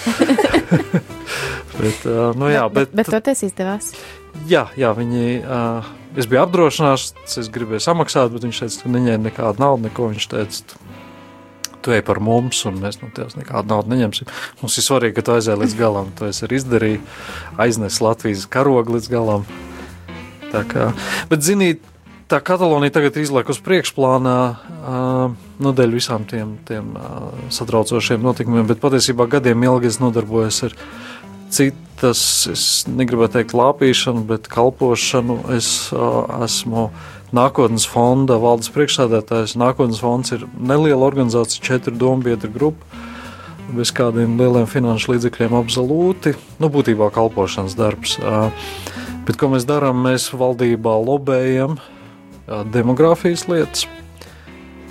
[1.81, 2.05] bet,
[2.37, 3.95] nu, jā, bet, bet, bet toties izdevās.
[4.45, 9.29] Jā, jā viņi, uh, es biju apdrošināts, es gribēju samaksāt, bet viņš teica, ka neņēma
[9.31, 10.84] nekādu naudu, neko viņš teica
[11.85, 14.29] tu ej par mums, un mēs no tevis nekādu naudu neņemsim.
[14.63, 16.11] Mums ir svarīgi, ka tu aizēji līdz galam.
[16.19, 17.01] To es arī izdarīju,
[17.61, 19.45] aiznes Latvijas karogu līdz galam.
[20.49, 20.89] Tā kā,
[21.29, 21.83] bet, ziniet,
[22.31, 28.23] tā Katalonija tagad ir izlaika uz priekšplānā uh, nu, dēļ visām tiem, tiem uh, satraucošiem
[28.23, 30.77] notikumiem, bet patiesībā gadiem ilgi es nodarbojos ar
[31.53, 32.21] citas,
[32.51, 35.43] es negribētu teikt lāpīšanu, bet kalpošanu.
[35.55, 36.89] Es uh, esmu
[37.35, 39.57] nākotnes fonda valdes priekšsēdētājs.
[39.59, 42.85] Nākotnes fonds ir neliela organizācija, četru dombietru grupu.
[43.73, 48.17] bez kādiem lieliem finanšu līdzekļiem absolūti, nu, būtībā kalpošanas darbs.
[49.25, 50.03] Bet ko mēs darām?
[50.05, 51.79] Mēs valdībā lobējam
[52.45, 53.87] demogrāfijas lietas,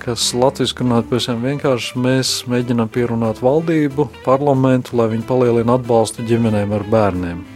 [0.03, 2.03] kas Latvijas runājot pavisam vienkārši.
[2.03, 7.54] Mēs mēģinām pierunāt valdību, parlamentu, lai viņi palielina atbalstu ģimenēm ar bērniem.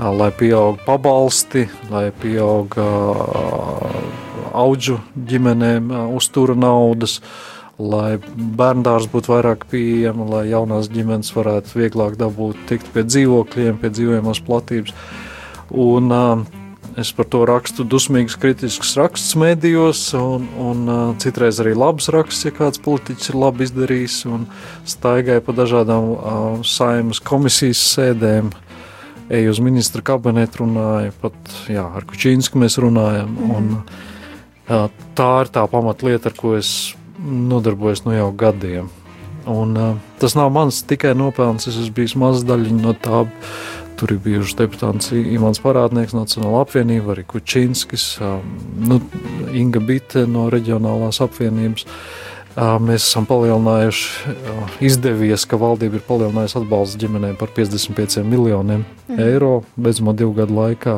[0.00, 2.72] Lai pieaug pabalsti, lai pieaug
[4.56, 4.96] auģu
[5.28, 7.18] ģimenēm uztura naudas,
[7.76, 13.92] lai bērndārs būtu vairāk pieejama, lai jaunās ģimenes varētu vieglāk dabūt tikt pie dzīvokļiem, pie
[13.92, 14.96] dzīvojamās platības.
[15.70, 16.48] Un, uh,
[16.98, 22.48] Es par to rakstu dusmīgus, kritiskus rakstus medijos, un, un uh, citreiz arī labus rakstus,
[22.48, 24.48] ja kāds politiķis ir labi izdarījis, un
[24.88, 28.50] staigāja pa dažādām uh, saimas komisijas sēdēm,
[29.30, 33.34] eju uz ministra kabinetu, runāju pat jā, ar Kučīnsku mēs runājam.
[33.34, 33.50] Mm.
[33.56, 33.68] Un,
[34.68, 38.90] uh, tā ir tā pamatlieta, ar ko es nodarbojos nu jau gadiem.
[39.50, 43.26] Un, uh, tas nav mans tikai nopelns, es esmu bijis mazs daļiņa no tā
[44.00, 48.14] Tur ir bijuši deputāts Imants Parādnieks, Nacionāla apvienība, arī Kučinskis,
[48.80, 48.96] nu,
[49.52, 51.84] Inga Bite no reģionālās apvienības.
[52.58, 54.34] Mēs esam palielinājuši,
[54.82, 59.20] izdevies, ka valdība ir palielinājusi atbalstu ģimenēm par 55 miljoniem mm.
[59.22, 60.96] eiro beidzamā divu gadu laikā.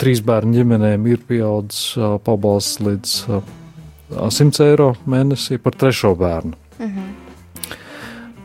[0.00, 1.94] Trīs bērnu ģimenēm ir pieaudzis
[2.26, 3.14] pabalsts līdz
[4.10, 6.58] 100 eiro mēnesī par trešo bērnu.
[6.80, 7.19] -hmm.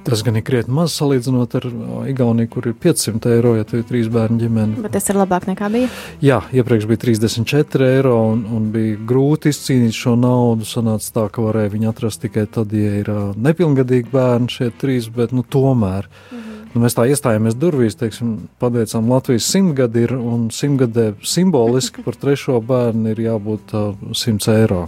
[0.05, 1.67] Tas gan ir krietni maz salīdzinot ar
[2.11, 4.83] Igauniju, kur ir 500 eiro, ja tev ir trīs bērnu ģimene.
[4.85, 5.89] Bet tas ir labāk nekā bija?
[6.21, 10.67] Jā, iepriekš bija 34 eiro un, un bija grūti izcīnīt šo naudu.
[10.69, 15.33] Sanāca tā, ka varēja viņu atrast tikai tad, ja ir nepilngadīgi bērni šie trīs, bet
[15.33, 16.05] nu, tomēr.
[16.05, 16.51] -hmm.
[16.75, 22.59] Nu, mēs tā iestājāmies durvīs, teiksim, pateicām, Latvijas simtgadi ir un simtgadē simboliski par trešo
[22.59, 24.81] bērnu ir jābūt uh, 100 eiro.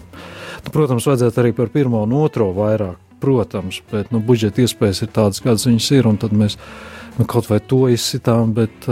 [0.66, 5.12] Nu, protams, vajadzētu arī par pirmo un otro vairāk protams, bet nu, budžeta iespējas ir
[5.16, 6.10] tādas, kādas viņas ir.
[6.22, 6.58] Tad mēs
[7.18, 8.86] nu, kaut vai to izsitām, bet,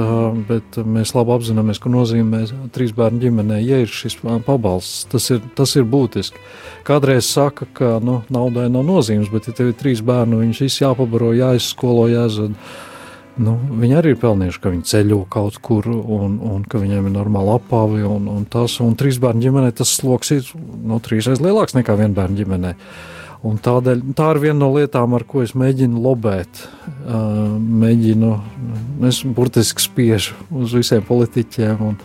[0.49, 2.41] bet mēs labi apzināmies, ka nozīmē
[2.73, 6.41] trīs bērnu ģimenē, ja ir šis pabalsts, tas ir, tas ir būtiski.
[6.87, 10.83] Kādreiz saka, ka nu, naudai nav nozīmes, bet, ja tev ir trīs bērni, viņus visi
[10.83, 12.57] jāpabaro, jāizskolo, jāzina.
[13.35, 17.13] Nu, viņi arī ir pelnījuši, ka viņi ceļo kaut kur, un, un ka viņiem ir
[17.17, 17.99] normāla apāve.
[18.07, 22.15] Un, un tas, un trīs bērnu ģimenē tas sloks ir nu, trīsreiz lielāks nekā viena
[22.15, 22.77] bērnu ģimenei.
[23.45, 26.63] Un tādēļ tā ir viena no lietām, ar ko es mēģinu lobēt.
[27.05, 28.31] Mēģinu,
[29.05, 31.99] es burtiski spiežu uz visiem politiķiem un,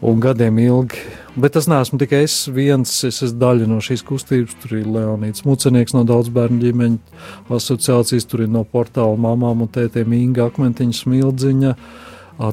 [0.00, 1.02] un gadiem ilgi.
[1.36, 4.56] Bet tas neesmu tikai es viens, es esmu daļa no šīs kustības.
[4.62, 9.72] Tur ir Leonīds Mucenieks no daudz bērnu ģimeņu asociācijas, tur ir no portāla mamām un
[9.72, 11.76] tētiem Inga Akmentiņa Smildziņa.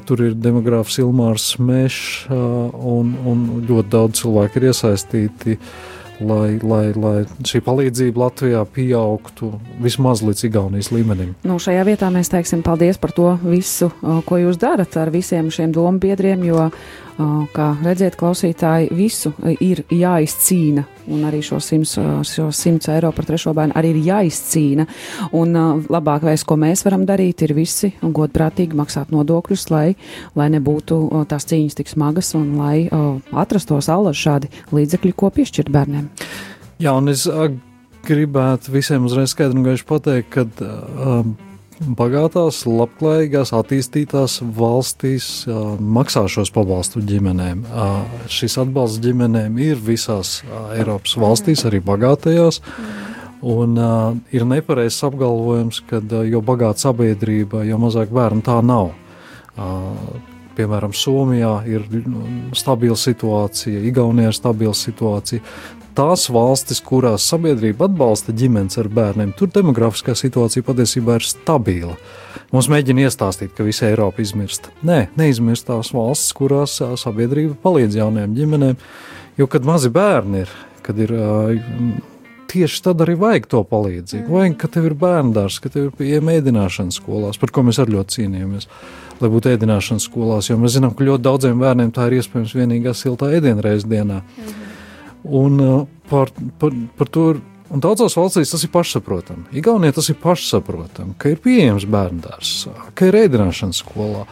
[0.04, 5.56] Tur ir demogrāfs Ilmārs Mešs un, un ļoti daudz cilvēku ir iesaistīti.
[5.56, 7.14] Uh, lai, lai, lai
[7.46, 11.34] šī palīdzība Latvijā pieaugtu vismaz līdz Igaunijas līmenim.
[11.46, 15.74] Nu, šajā vietā mēs teiksim paldies par to visu, ko jūs darat ar visiem šiem
[15.74, 16.68] domu biedriem, jo
[17.54, 19.30] Kā redziet, klausītāji, visu
[19.62, 24.86] ir jāizcīna, un arī šo 100, šo 100 eiro par trešo bērnu arī ir jāizcīna.
[25.36, 25.56] Un
[25.92, 29.86] labākais, ko mēs varam darīt, ir visi godprātīgi maksāt nodokļus, lai,
[30.38, 32.88] lai nebūtu tās cīņas tik smagas un lai
[33.32, 36.10] atrastos allaž šādi līdzekļi, ko piešķirt bērniem.
[36.82, 37.26] Jā, un es
[38.04, 40.46] gribētu visiem uzreiz skaidri un gaiši pateikt, ka.
[41.00, 41.36] Um,
[41.80, 47.64] bagātās, labklājīgās, attīstītās valstīs uh, maksā šos pabalstu ģimenēm.
[47.66, 52.60] Uh, šis atbalsts ģimenēm ir visās uh, Eiropas valstīs, arī bagātajās.
[53.44, 58.94] Un uh, ir nepareizs apgalvojums, ka uh, jo bagāta sabiedrība, jo mazāk bērnu tā nav.
[59.54, 60.20] Uh,
[60.54, 61.86] piemēram, Somijā ir
[62.56, 65.42] stabila situācija, Igaunijā ir stabila situācija
[65.96, 71.96] tās valstis, kurās sabiedrība atbalsta ģimenes ar bērniem, tur demografiskā situācija patiesībā ir stabila.
[72.54, 74.70] Mums mēģina iestāstīt, ka visa Eiropa izmirst.
[74.86, 78.82] Nē, neizmirst tās valstis, kurās sabiedrība palīdz jaunajām ģimenēm,
[79.40, 81.14] jo kad mazi bērni ir, kad ir
[82.54, 84.26] tieši tad arī vajag to palīdzību.
[84.28, 84.34] Mm.
[84.36, 87.96] Vajag, ka tev ir bērndārs, ka tev ir pieejama ēdināšana skolās, par ko mēs arī
[87.96, 88.68] ļoti cīnījāmies.
[89.22, 92.94] Lai būtu ēdināšana skolās, jo mēs zinām, ka ļoti daudziem bērniem tā ir iespējams vienīgā
[92.98, 94.20] siltā ēdienreiz dienā.
[94.22, 94.73] Mm.
[95.24, 97.28] Un uh, par, par, par to
[97.72, 99.48] un daudzās valstīs tas ir pašsaprotami.
[99.56, 102.52] Igaunijā tas ir pašsaprotami, ka ir pieejams bērndārs,
[102.94, 104.28] ka ir ēdināšana skolā.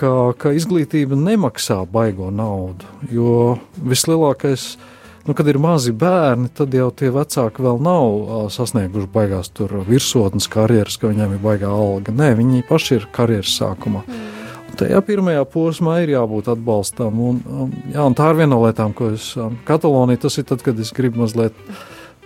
[0.00, 2.88] Ka, ka izglītība nemaksā baigo naudu.
[3.12, 4.78] Jo vislielākais,
[5.26, 9.52] nu, kad ir mazi bērni, tad jau tie vecāki vēl nav uh, sasnieguši baigās
[9.90, 12.16] virsotnes karjeras, ka viņiem ir baigā alga.
[12.16, 14.06] Nē, viņi paši ir karjeras sākumā.
[14.06, 14.39] Mm
[14.80, 17.20] tajā pirmajā posmā ir jābūt atbalstam.
[17.30, 19.32] Un, un, jā, un tā ir viena no lietām, ko es
[19.68, 21.56] Katalonijā tas ir tad, kad es gribu mazliet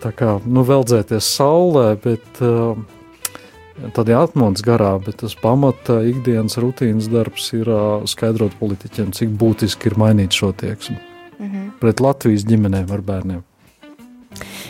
[0.02, 2.76] tā kā nu, veldzēties saulē, bet uh,
[3.96, 9.90] tādā atmodas garā, bet tas pamata ikdienas rutīnas darbs ir uh, skaidrot politiķiem, cik būtiski
[9.90, 11.72] ir mainīt šo tieksmi mm -hmm.
[11.80, 13.42] pret Latvijas ģimenēm ar bērniem.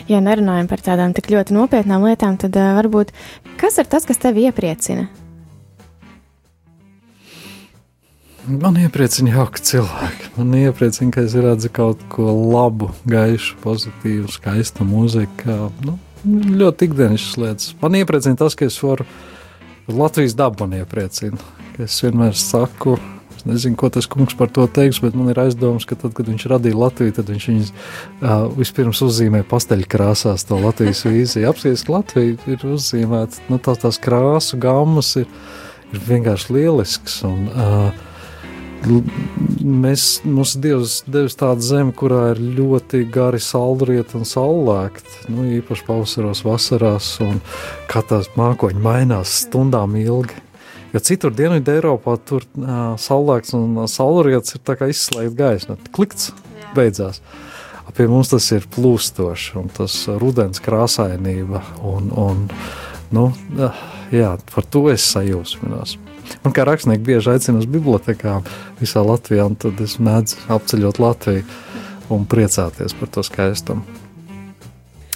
[0.07, 3.13] Ja nerunājam par tādām tik ļoti nopietnām lietām, tad uh, varbūt
[3.57, 5.07] kas ir tas, kas tevi iepriecina?
[8.45, 10.27] Man iepriecina jauki cilvēki.
[10.35, 15.71] Man iepriecina, ka es redzu kaut ko labu, gaišu, pozitīvu, skaistu mūziku.
[15.81, 15.95] Nu,
[16.59, 17.71] ļoti ikdienišķas lietas.
[17.81, 19.07] Man iepriecina tas, ka es varu
[19.89, 21.41] Latvijas dabu man iepriecina.
[21.81, 22.99] Es vienmēr saku,
[23.33, 26.29] es nezinu, ko tas kungs par to teiks, bet man ir aizdoms, ka tad, kad
[26.29, 31.49] viņš radīja Latviju, tad viņš viņus uh, vispirms uzzīmē pasteļkrāsās to Latvijas vīziju.
[31.49, 35.31] Apskaties, ka Latvija ir uzzīmēta, nu tās, tās krāsu gammas ir,
[35.89, 37.23] ir vienkārši lielisks.
[37.25, 38.11] Un, uh,
[38.85, 45.85] Mēs, mums Dievs devis tādu zemi, kurā ir ļoti gari saldrieti un saulēkti, nu, īpaši
[45.87, 47.41] pavasaros, vasarās, un
[47.89, 50.37] kā tās mākoņi mainās stundām ilgi.
[50.93, 56.31] Jo citur Dienvidu Eiropā tur uh, saulēkts un saulrietis ir tā kā izslēgts gaisma, klikts
[56.77, 57.23] beidzās.
[57.95, 62.47] Pie mums tas ir plūstoši, un tas rudens krāsainība, un, un
[63.15, 63.29] nu,
[64.11, 65.95] jā, par to es sajūsminos.
[66.45, 68.45] Un kā rakstnieki bieži aicina uz bibliotekām
[68.81, 71.45] visā Latvijā, un tad es mēdzu apceļot Latviju
[72.13, 74.03] un priecāties par to skaistumu.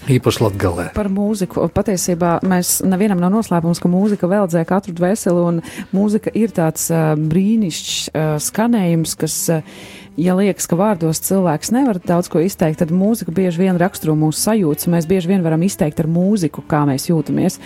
[0.10, 0.86] Īpaši latgalē.
[0.96, 1.68] Par mūziku.
[1.74, 5.60] Patiesībā mēs nevienam nav noslēpums, ka mūzika veldzē katru dvēseli, un
[5.94, 9.84] mūzika ir tāds uh, brīnišķs uh, skanējums, kas uh,
[10.20, 14.42] ja liekas, ka vārdos cilvēks nevar daudz ko izteikt, tad mūzika bieži vien raksturo mūsu
[14.44, 14.90] sajūtas.
[14.92, 17.60] Mēs bieži vien varam izteikt ar mūziku, kā mēs jūtamies.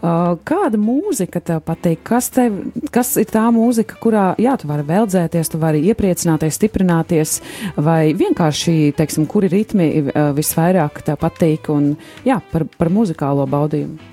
[0.00, 2.02] Uh, kāda mūzika tev patīk?
[2.06, 2.58] Kas, tev,
[2.94, 7.38] kas ir tā mūzika, kurā, jā, tu vari veldzēties, tu vari iepriecināties, stiprināties,
[7.78, 11.92] vai vienkārši, teiksim, kuri ritmi uh, visvairāk tev patīk un,
[12.26, 14.10] jā, par, par muzikālo baudījumu?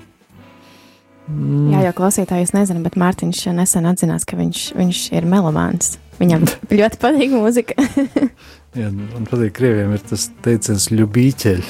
[1.28, 1.72] Mm.
[1.74, 5.98] Jā, jau klausītāji, es nezinu, bet Mārtiņš nesen atzinās, ka viņš, viņš ir melomāns.
[6.18, 7.76] Viņam ļoti patīk mūzika.
[8.78, 11.62] Jā, man patīk, ka krieviem ir tas teiciens ļubīķeļ,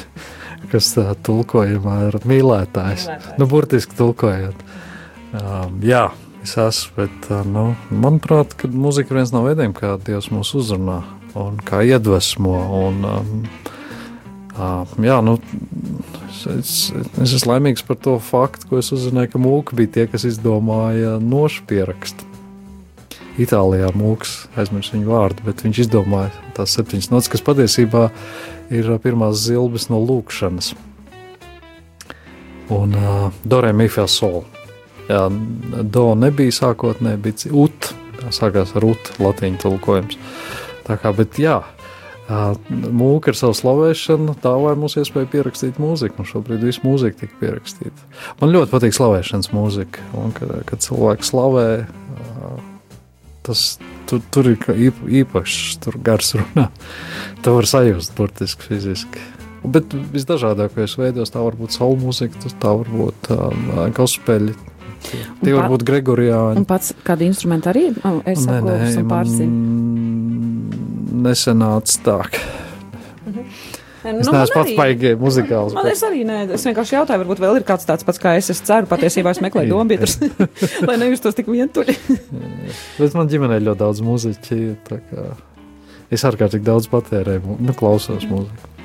[0.72, 3.08] kas tā tulkojumā ir mīlētājs.
[3.10, 3.36] mīlētājs.
[3.40, 4.64] Nu, burtiski tulkojot.
[5.38, 6.06] Um, jā,
[6.44, 10.54] es esmu, bet, uh, nu, manuprāt, ka mūzika ir viens no veidiem, kā Dievs mūs
[10.56, 11.02] uzrunā
[11.38, 12.56] un kā iedvesmo.
[12.80, 13.42] Un, um,
[14.56, 15.36] uh, jā, nu,
[16.30, 16.72] es, es,
[17.20, 21.18] es esmu laimīgs par to faktu, ko es uzzināju, ka mūka bija tie, kas izdomāja
[21.20, 22.27] nošu pierakstu.
[23.38, 28.08] Itālijā mūks aizmirst viņu vārdu, bet viņš izdomāja tās septiņas notis, kas patiesībā
[28.74, 30.72] ir pirmās zilbes no lūkšanas.
[32.74, 34.42] Un uh, Dorē Mifā Sol.
[35.08, 35.24] Jā,
[35.88, 37.92] Do nebija sākotnēji, bija ut,
[38.34, 40.18] sākās ar ut, latīņu tulkojums.
[40.84, 41.62] Tā kā, bet jā,
[42.28, 47.40] mūka ar savu slavēšanu, tā vai mums iespēja pierakstīt mūziku, un šobrīd viss mūzika tika
[47.40, 48.08] pierakstīta.
[48.40, 51.68] Man ļoti patīk slavēšanas mūzika, un kad, kad cilvēks slavē,
[53.48, 53.64] tas
[54.08, 56.68] tur, tur ir īpašs, tur gars runā.
[57.44, 59.26] Tā var sajust burtiski fiziski.
[59.68, 64.54] Bet visdažādākajos veidos tā var būt saule mūzika, tā var būt um, gospeli.
[65.08, 66.60] Tie, tie var būt Gregorijāņi.
[66.62, 67.88] Un pats kādu instrumentu arī
[68.26, 69.54] es nē, nē, pārzinu?
[71.26, 72.18] Nesenāca tā.
[74.04, 74.20] Mhm.
[74.22, 75.74] Es nu, neesmu pats baigi muzikāls.
[75.74, 76.02] Man bet...
[76.06, 78.50] arī nē, es vienkārši jautāju, varbūt vēl ir kāds tāds pats kā es.
[78.54, 80.18] Es ceru, patiesībā es meklēju dombiedrus,
[80.88, 81.96] lai nejustos tik vientuļi.
[83.00, 84.60] bet man ģimenē ļoti daudz muziķi.
[86.14, 88.77] Es ārkārtīgi daudz patērēju, nu, klausos mūziku.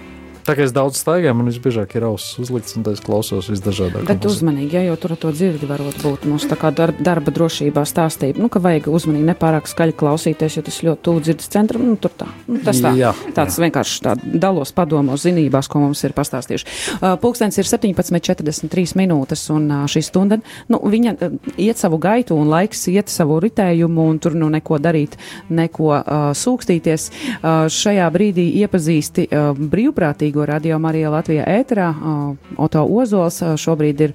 [0.43, 4.09] Tā kā es daudz staigāju, man visbiežāk ir ausis uzlikts, un es klausos visdažādākās.
[4.09, 7.85] Bet uzmanīgi, ja jau tur to dzirdi, varot būt mums tā kā darba, darba drošībā
[7.87, 11.95] stāstība, nu, ka vajag uzmanīgi nepārāk skaļi klausīties, jo tas ļoti tuvu dzirdes centram, nu,
[11.95, 12.27] tur tā.
[12.49, 13.63] Nu, tas tā, jā, tāds jā.
[13.63, 16.67] vienkārši tā dalos padomos zinībās, ko mums ir pastāstījuši.
[16.97, 22.35] Uh, pulkstens ir 17.43 minūtes, un uh, šī stunda, nu, viņa uh, iet savu gaitu,
[22.35, 25.15] un laiks iet savu ritējumu, un tur nu neko darīt,
[25.55, 27.09] neko uh, sūkstīties.
[27.39, 31.93] Uh, šajā brīdī iepazīsti uh, brīvprātīgi brīvprātīgo radio Marija Latvijā ēterā.
[32.57, 34.13] Oto Ozols šobrīd ir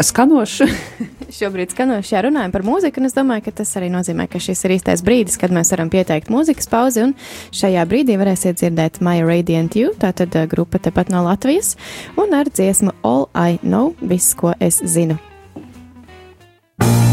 [0.00, 0.62] skanošs.
[1.38, 4.64] šobrīd skanošs, jā, runājam par mūziku, un es domāju, ka tas arī nozīmē, ka šis
[4.64, 7.14] ir īstais brīdis, kad mēs varam pieteikt mūzikas pauzi, un
[7.52, 11.76] šajā brīdī varēsiet dzirdēt My Radiant You, tātad grupa tepat no Latvijas,
[12.16, 15.20] un ar dziesmu All I Know, viss, ko es zinu.
[16.78, 17.05] It's like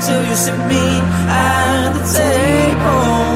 [0.00, 0.86] till you see me
[1.28, 3.30] at the table.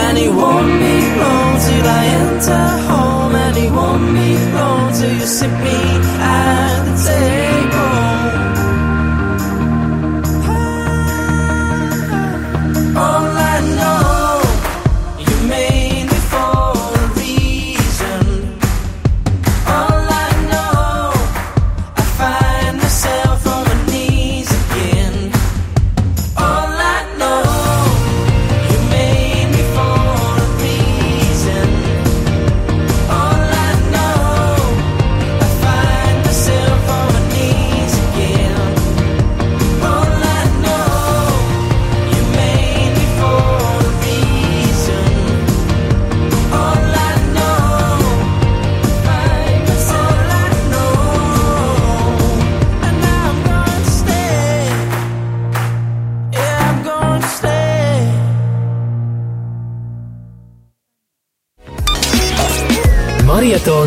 [0.00, 2.89] And it won't be long till I enter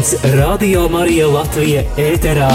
[0.04, 2.50] Marietons Radio Marija Latvija ēterā.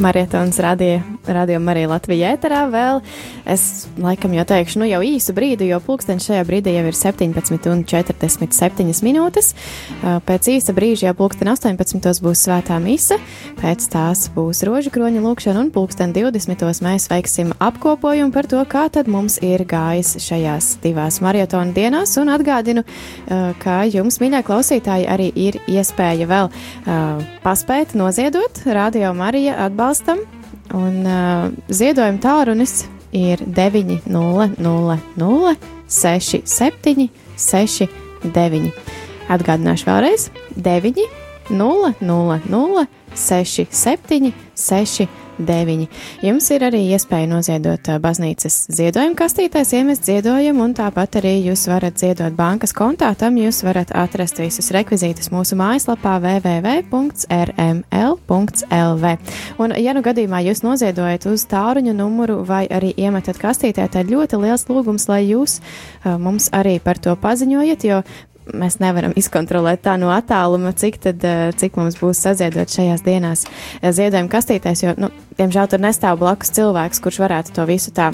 [0.00, 3.02] Marietons radīja, radījuma arī Latvijā ēterā vēl.
[3.44, 7.68] Es laikam jau teikšu, nu jau īsu brīdi, jo pulkstenis šajā brīdī jau ir 17
[7.70, 9.52] un 47 minūtes.
[10.26, 12.22] Pēc īsa brīža jau pulksten 18.
[12.24, 13.18] būs svētā mise,
[13.60, 16.66] pēc tās būs rožu kroņa lūkšana un pulksten 20.
[16.86, 22.32] mēs veiksim apkopojumu par to, kā tad mums ir gājis šajās divās marietona dienās un
[22.32, 22.84] atgādinu,
[23.62, 26.52] ka jums, mīļā klausītāji, arī ir iespēja vēl
[27.44, 30.24] paspēt noziedot Radio Marija atbalstam
[30.76, 31.02] un
[31.68, 35.56] ziedojuma tālrunis ir 900
[35.88, 38.72] 67 69.
[39.30, 40.30] Atgādināšu vēlreiz
[41.50, 45.88] 900 67 69.
[46.22, 51.98] Jums ir arī iespēja noziedot baznīcas ziedojuma kastītēs, iemest ziedojumu, un tāpat arī jūs varat
[51.98, 53.08] ziedot bankas kontā.
[53.18, 56.84] Tam jūs varat atrast visus rekvizītus mūsu mājaslapā www.rml.lv.
[59.58, 64.36] Un, ja nu gadījumā jūs noziedojat uz tāruņa numuru vai arī iemetat kastītē, tad ļoti
[64.44, 68.02] liels lūgums, lai jūs uh, mums arī par to paziņojat, jo
[68.54, 73.46] mēs nevaram izkontrolēt tā no attāluma, cik, tad, eh, cik mums būs saziedot šajās dienās
[73.46, 78.10] eh, ziedojuma kastītēs, jo, nu, diemžēl tur nestāv blakus cilvēks, kurš varētu to visu tā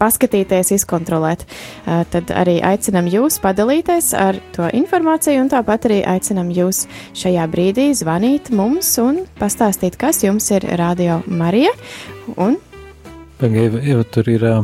[0.00, 1.44] paskatīties, izkontrolēt.
[1.44, 6.86] Eh, Tad arī aicinam jūs padalīties ar to informāciju, un tāpat arī aicinam jūs
[7.18, 11.74] šajā brīdī zvanīt mums un pastāstīt, kas jums ir Radio Marija.
[12.36, 12.58] Un
[13.40, 14.56] Pagaidiet, tur ir ā,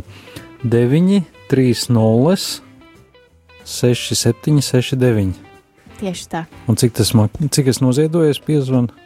[0.60, 2.65] 9, 3, 0,
[3.66, 5.34] 6, 7, 6, 9.
[5.98, 6.44] tieši tā.
[6.70, 9.05] Un cik tas man, cik es noziedoju, piezvanu?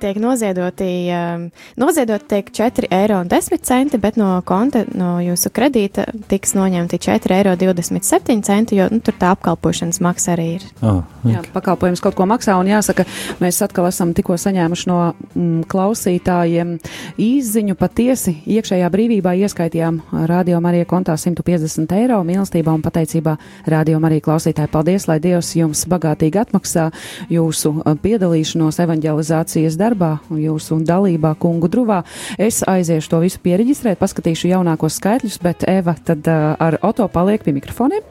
[0.00, 1.46] Tiek noziedoti, um,
[1.80, 8.88] noziedot tiek 4,10 eiro, bet no konta, no jūsu kredīta tiks noņemti 4,27 eiro, jo
[8.92, 10.66] nu, tur tā apkalpošanas maksa arī ir.
[10.80, 13.06] Ah, Jā, pakalpojums kaut ko maksā, un jāsaka,
[13.42, 16.76] mēs atkal esam tikko saņēmuši no mm, klausītājiem
[17.22, 23.36] īziņu patiesi iekšējā brīvībā ieskaitījām Radio Marija kontā 150 eiro mīlestībā un pateicībā
[23.72, 24.70] Radio Marija klausītāji.
[24.72, 26.88] Paldies, lai Dievs jums bagātīgi atmaksā
[27.32, 32.02] jūsu uh, piedalīšanos evanģelizācijas darbā darbā un jūsu dalībā kungu druvā.
[32.38, 37.42] Es aiziešu to visu pieregistrēt, paskatīšu jaunākos skaitļus, bet Eva tad uh, ar Oto paliek
[37.46, 38.02] pie mikrofoniem.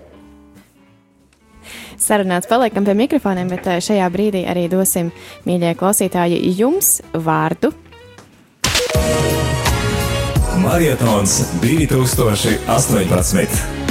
[2.01, 5.11] Sarunāts paliekam pie mikrofoniem, bet šajā brīdī arī dosim,
[5.47, 7.69] mīļie klausītāji, jums vārdu.
[10.65, 13.84] Marietons 2018.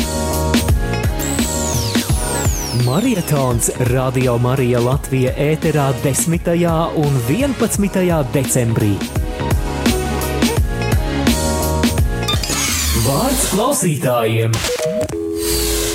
[2.82, 6.48] Marietons Radio Marija Latvija ēterā 10.
[6.98, 8.24] un 11.
[8.34, 8.96] decembrī.
[13.04, 14.56] Vārds klausītājiem!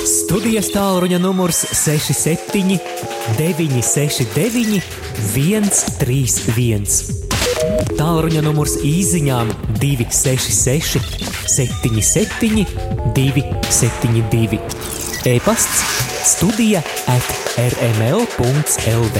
[0.08, 2.78] Studijas tālruņa numurs 67
[3.36, 4.80] 969
[5.34, 6.88] 131.
[8.00, 9.52] Tālruņa numurs īsiņām
[9.82, 10.96] 266
[11.44, 12.64] 77
[13.12, 15.09] 272.
[15.26, 15.82] E-pasts
[16.24, 17.26] studija at
[17.60, 19.18] rml.lv.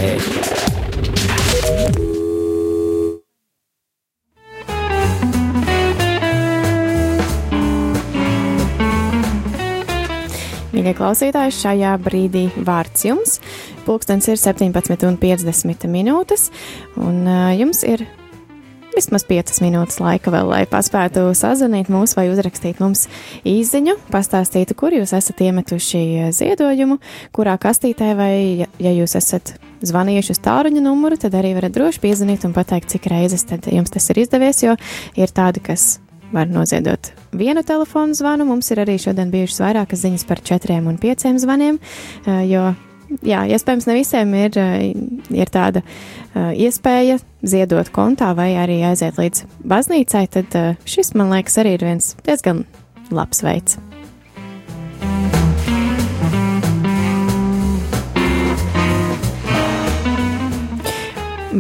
[10.71, 13.37] Mīļie klausītāji, šajā brīdī vārds jums.
[13.85, 16.49] Pulkstenis ir 17,50 minūtes,
[16.97, 17.29] un
[17.59, 18.07] jums ir
[18.95, 23.07] vismaz 5 minūtes laika vēl, lai paspētu sazvanīt mūs vai uzrakstīt mums
[23.49, 27.01] īsiņu, pastāstītu, kur jūs esat iemetuši ziedojumu,
[27.37, 28.35] kurā kastītē, vai,
[28.83, 29.55] ja, jūs esat
[29.87, 34.11] zvanījuši uz tāruņa numuru, tad arī varat droši piezvanīt un pateikt, cik reizes jums tas
[34.13, 34.77] ir izdevies, jo
[35.17, 35.99] ir tādi, kas
[36.33, 38.47] var noziedot vienu telefonu zvanu.
[38.47, 41.81] Mums ir arī šodien bijušas vairākas ziņas par četriem un pieciem zvaniem,
[42.51, 42.71] jo
[43.27, 44.59] jā, iespējams, ne visiem ir,
[45.35, 51.33] ir tāda uh, iespēja ziedot kontā vai arī aiziet līdz baznīcai, tad uh, šis, man
[51.35, 52.65] liekas, arī ir viens diezgan
[53.11, 53.81] labs veids.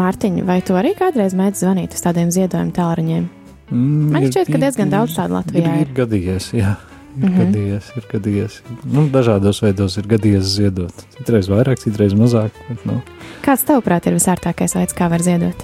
[0.00, 3.24] Mārtiņ, vai tu arī kādreiz mēģināji zvanīt uz tādiem ziedojumu tālruņiem?
[3.70, 5.90] Mm, Man šķiet, ka diezgan daudz tādu Latvijā ir.
[5.90, 6.76] Ir gadījies, jā.
[7.18, 7.40] Ir Mhm.
[7.40, 8.60] gadījies, ir gadījies.
[8.86, 10.92] Nu, dažādos veidos ir gadījies ziedot.
[11.18, 12.50] Citreiz vairāk, citreiz mazāk.
[12.68, 13.02] Bet, nu,
[13.42, 15.56] Kāds tavuprāt ir visārtākais veids, kā var ziedot?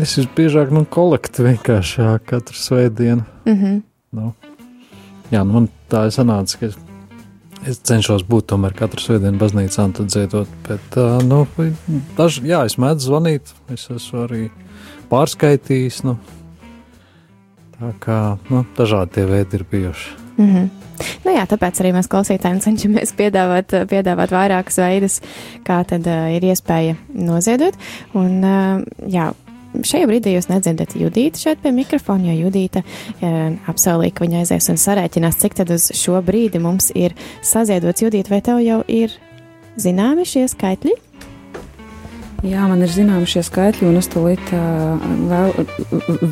[0.00, 3.24] es esmu biežāk nu, kolekti vienkārši katru svētdienu.
[3.44, 3.82] Mhm.
[4.12, 4.32] Nu,
[5.30, 6.76] jā, nu, man tā ir sanāca, ka es,
[7.66, 10.48] es cenšos būt tomēr katru svētdienu baznīcā un tad ziedot.
[10.66, 11.44] Bet, uh, nu,
[12.16, 14.50] daž, jā, es mēdzu zvanīt, es esmu arī
[15.10, 16.04] pārskaitījis.
[16.08, 16.16] Nu,
[17.80, 18.18] tā kā
[18.50, 20.16] nu, dažādi tie veidi ir bijuši.
[20.36, 20.68] Mm -hmm.
[21.24, 25.20] nu jā, tāpēc arī mēs klausītājiem cenšamies piedāvāt, piedāvāt vairākus veidus,
[25.64, 27.74] kā tad uh, ir iespēja noziedot.
[28.14, 29.32] Un, uh, jā,
[29.74, 34.68] šajā brīdī jūs nedzirdat Judīti šeit pie mikrofona, jo Judīta uh, apsolīja, ka viņa aizies
[34.68, 38.02] un sarēķinās, cik tad uz šo brīdi mums ir saziedots.
[38.02, 39.10] Judīti, vai tev jau ir
[39.76, 41.09] zināmi šie skaitļi?
[42.40, 44.48] Jā, man ir zināmi šie skaitļi, un es tūlīt
[45.28, 45.50] vēl,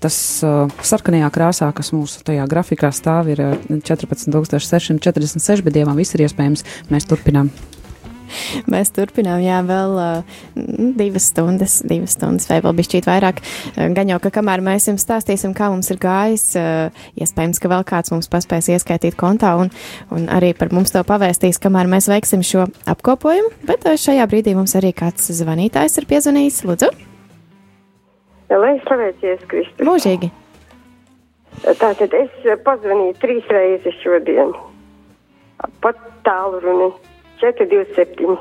[0.00, 0.44] Tas
[0.86, 6.62] sarkanajā krāsā, kas mūsu tajā grafikā stāv, ir uh, 14,646, bet dievam viss ir iespējams.
[6.94, 7.50] Mēs turpinām.
[8.72, 10.38] Mēs turpinām, jā, vēl uh,
[10.98, 13.42] divas stundas, divas stundas, vai vēl bišķīt vairāk.
[13.74, 17.72] Uh, Gan jau, ka kamēr mēs jums stāstīsim, kā mums ir gājis, uh, iespējams, ka
[17.72, 19.72] vēl kāds mums paspēs ieskaitīt kontā un,
[20.14, 23.52] un arī par mums to pavēstīs, kamēr mēs veiksim šo apkopojumu.
[23.68, 26.64] Bet uh, šajā brīdī mums arī kāds zvanītājs ir piezvanījis.
[26.66, 26.90] Lūdzu,
[28.46, 29.86] Lai slavēties Kristus.
[29.86, 30.30] mūžīgi!
[31.80, 32.32] Tātad es
[32.66, 34.52] pazvanīju trīs reizes šodien.
[35.80, 36.90] Pat tālruni
[37.42, 38.36] 427.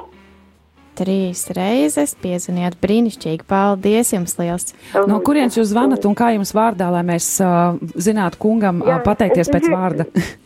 [0.96, 3.44] Trīs reizes piezvanījāt brīnišķīgi.
[3.50, 4.72] Paldies jums liels!
[5.10, 9.52] No kurienes jūs zvanat un kā jums vārdā, lai mēs uh, zinātu kungam uh, pateikties
[9.52, 10.08] pēc vārda?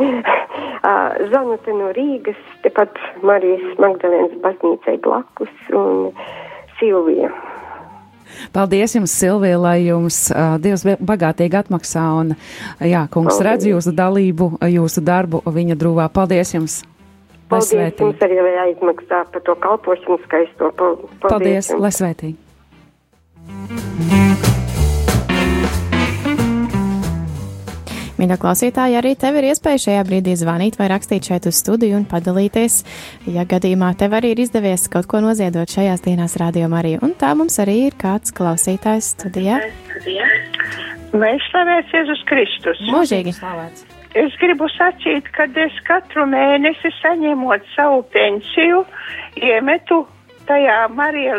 [1.30, 6.10] Zvanu te no Rīgas, tepat Marijas Magdalēnas baznīcai blakus un
[6.80, 7.30] Silvija.
[8.54, 12.32] Paldies jums, Silvija, lai jums uh, Dievs bagātīgi atmaksā un,
[12.86, 16.08] jā, kungs redz jūsu dalību, jūsu darbu viņa drūvā.
[16.14, 16.80] Paldies jums!
[17.50, 18.04] Lai Paldies svētīgi!
[18.06, 20.70] jums arī, lai aizmaksā par to kalpošanu skaisto.
[20.78, 21.66] Pal- Paldies!
[21.72, 22.38] Paldies, lai svētīgi!
[28.20, 32.04] Mīļā klausītāja, arī tev ir iespēja šajā brīdī zvanīt vai rakstīt šeit uz studiju un
[32.08, 32.82] padalīties,
[33.32, 36.98] ja gadījumā tev arī ir izdevies kaut ko noziedot šajās dienās rādījumā arī.
[37.00, 39.62] Un tā mums arī ir kāds klausītājs studijā.
[41.16, 42.84] Lai slavēts Jēzus Kristus.
[42.92, 43.32] Mūžīgi.
[44.18, 48.82] Es gribu sacīt, ka es katru mēnesi saņemot savu pensiju,
[49.38, 50.00] iemetu
[50.48, 51.36] tajā Marija,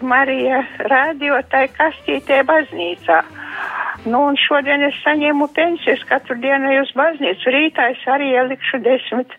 [0.00, 3.20] Marija radio tai kastītē baznīcā.
[4.06, 7.52] Nu, un šodien es saņēmu pensijas katru dienu uz baznīcu.
[7.52, 9.32] Rītā es arī ielikšu desmit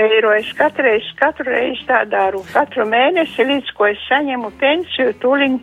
[0.00, 0.32] eiro.
[0.32, 2.40] Es katru reizi, katru reizi tā daru.
[2.54, 5.58] Katru mēnesi, līdz ko es saņemu pensiju, tūliņ,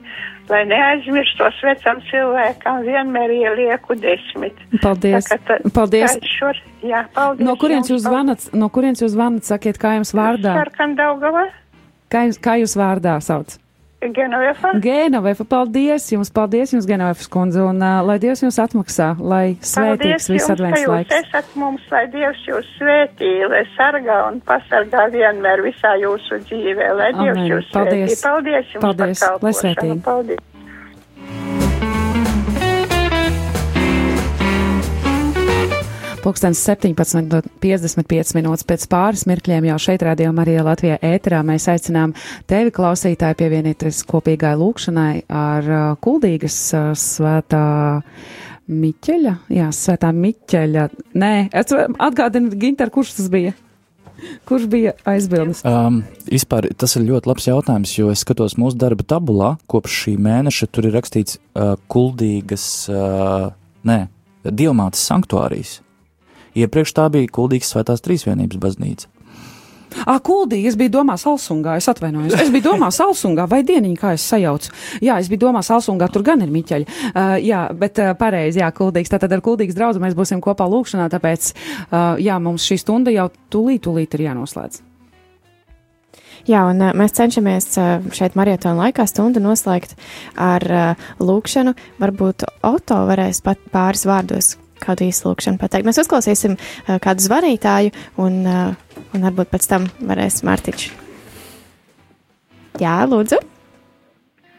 [0.52, 4.58] lai neaizmirstos vecam cilvēkam, vienmēr ielieku desmit.
[4.84, 5.30] Paldies.
[5.32, 6.18] Tā, ta- Paldies.
[6.20, 7.46] tā šur, jā, paldies.
[7.48, 8.50] No kurienes jūs zvanat?
[8.54, 9.48] No kurienes jūs zvanat?
[9.48, 10.58] Sakiet, kā jums vārdā?
[10.60, 11.48] Sarkandaugava,
[12.12, 13.58] Kā, jūs- kā jūs vārdā sauc?
[14.02, 14.72] Genovefa.
[14.82, 20.26] Genovefa, paldies jums, paldies jums, Genovefas kundze, un uh, lai Dievs jūs atmaksā, lai svētīgs
[20.34, 21.14] viss advents jūs laiks.
[21.22, 27.12] esat mums, lai Dievs jūs svētī, lai sargā un pasargā vienmēr visā jūsu dzīvē, lai
[27.14, 27.52] Dievs Amen.
[27.54, 28.18] jūs Paldies.
[28.18, 28.24] svētī.
[28.26, 29.20] Paldies jums Paldies.
[29.20, 29.60] par Lai kalpošanu.
[29.62, 30.02] svētīgi.
[30.10, 30.48] Paldies.
[36.22, 42.14] Pūkstens 17.55 minūtes pēc pāris mirkļiem jau šeit rādījumā arī Latvijā ēterā mēs aicinām
[42.50, 47.66] tevi klausītāji pievienoties kopīgai lūkšanai ar uh, kuldīgas uh, svētā
[48.70, 50.86] Miķeļa, jā, svētā Miķeļa,
[51.18, 53.58] nē, es atgādinu, Ginter, kurš tas bija?
[54.46, 55.66] Kurš bija aizbildnis?
[55.66, 60.20] Um, vispār tas ir ļoti labs jautājums, jo es skatos mūsu darba tabulā, kopš šī
[60.22, 63.50] mēneša tur ir rakstīts uh, kuldīgas, uh,
[63.90, 64.04] nē,
[64.46, 65.80] diamātas sanktuārijas.
[66.58, 69.12] Iepriekš tā bija kuldīgas svētās trīsvienības baznīca.
[70.08, 72.36] Ā, kuldīgi, es biju domā Salsungā, es atvainojos.
[72.40, 74.72] Es biju domā Salsungā vai dieniņā, kā es sajaucu.
[75.04, 76.88] Jā, es biju domā Salsungā, tur gan ir miķeļi.
[77.12, 79.12] Uh, jā, bet uh, pareizi, jā, kuldīgs.
[79.12, 81.52] Tātad ar kuldīgas draudzu mēs būsim kopā lūkšanā, tāpēc,
[81.90, 84.82] uh, jā, mums šī stunda jau tūlīt, tūlīt ir jānoslēdz.
[86.50, 87.68] Jā, un mēs cenšamies
[88.18, 89.94] šeit maratona laikā stundu noslēgt
[90.42, 90.66] ar
[91.22, 91.76] lūkšanu.
[92.02, 95.88] Varbūt Oto varēs pat pāris vārdos kādu īsu lūkšanu pateikt.
[95.88, 100.88] Mēs uzklausīsim uh, kādu zvanītāju, un, uh, un varbūt pēc tam varēs Mārtiņš.
[102.82, 103.42] Jā, lūdzu.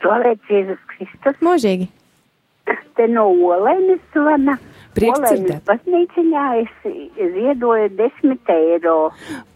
[0.03, 1.39] Slavēts Jēzus Kristus.
[1.45, 1.89] Mūžīgi.
[2.99, 4.59] Te no Olēnas zvana.
[4.93, 5.63] Dzirdēt.
[5.65, 6.73] baznīciņā es
[7.17, 8.97] ziedoju desmit eiro.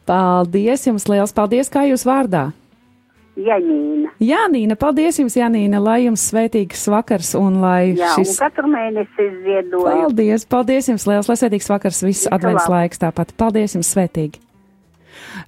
[0.09, 2.47] Paldies jums, liels paldies, kā jūs vārdā?
[3.37, 4.15] Janīna.
[4.23, 8.33] Janīna, paldies jums, Janīna, lai jums svētīgs vakars un lai Jā, šis.
[8.33, 9.85] un katru mēnesi es ziedoju.
[9.85, 13.37] Paldies, paldies jums liels, lai svētīgs vakars, viss advents laiks tāpat.
[13.37, 14.41] Paldies jums svētīgi!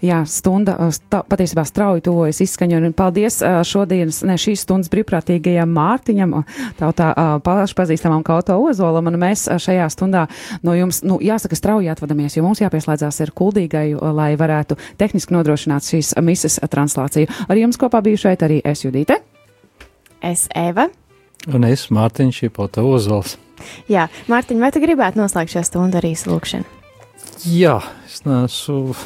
[0.05, 6.37] Jā, stunda sta, patiesībā strauji tuvojas izskaņa, un paldies šodienas, ne šīs stundas brīvprātīgajam Mārtiņam,
[6.79, 7.11] tautā
[7.45, 10.27] pašpazīstamam Kauto Ozolam, un mēs šajā stundā
[10.67, 15.89] no jums, nu, jāsaka, strauji atvadamies, jo mums jāpieslēdzās ir kuldīgai, lai varētu tehniski nodrošināt
[15.89, 17.31] šīs mises translāciju.
[17.49, 19.21] Ar jums kopā biju šeit arī es Judīte.
[20.25, 20.89] Es Eva.
[21.49, 23.37] Un es, Mārtiņš, Šipota Ozols.
[23.91, 26.67] Jā, Mārtiņ, vai tu gribētu noslēgt šo stundu arī lūkšanu?
[27.47, 28.97] Jā, es neesmu.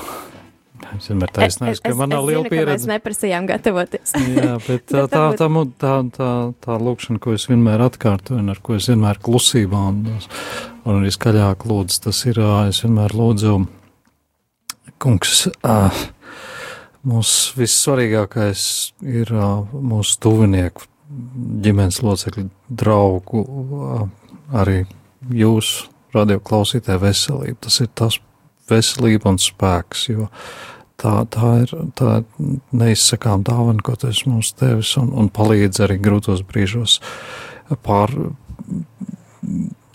[0.98, 2.88] Es vienmēr taisnēju, ka man nav liela Mēs pieredze.
[2.90, 4.14] neprasījām gatavoties.
[4.36, 6.30] Jā, bet tā, tā, tā, mu- tā, tā,
[6.64, 10.02] tā lūkšana, ko es vienmēr atkārtoju, un ar ko es vienmēr klusībā un,
[10.84, 13.54] un arī skaļāk lūdzu, tas ir, es vienmēr lūdzu,
[15.02, 15.46] kungs,
[17.02, 18.64] mūsu vissvarīgākais
[19.10, 19.32] ir
[19.72, 20.86] mūsu tuvinieku,
[21.62, 22.46] ģimenes locekļu,
[22.82, 23.42] draugu,
[24.56, 24.82] arī
[25.32, 27.58] jūsu radioklausītāju veselību.
[27.66, 28.18] Tas ir tas
[28.70, 30.28] veselība un spēks, jo
[31.02, 35.98] tā, tā ir tā ir neizsakām dāvana, ko tas mums devis un, un palīdz arī
[36.02, 37.00] grūtos brīžos
[37.86, 38.14] pār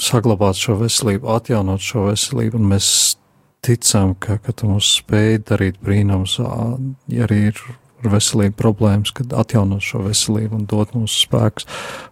[0.02, 2.90] saglabāt šo veselību, atjaunot šo veselību, mēs
[3.66, 7.62] ticam, ka, ka tu mums spēj darīt brīnums, ja arī ir
[8.06, 11.66] veselību problēmas, kad atjaunot šo veselību un dot mums spēks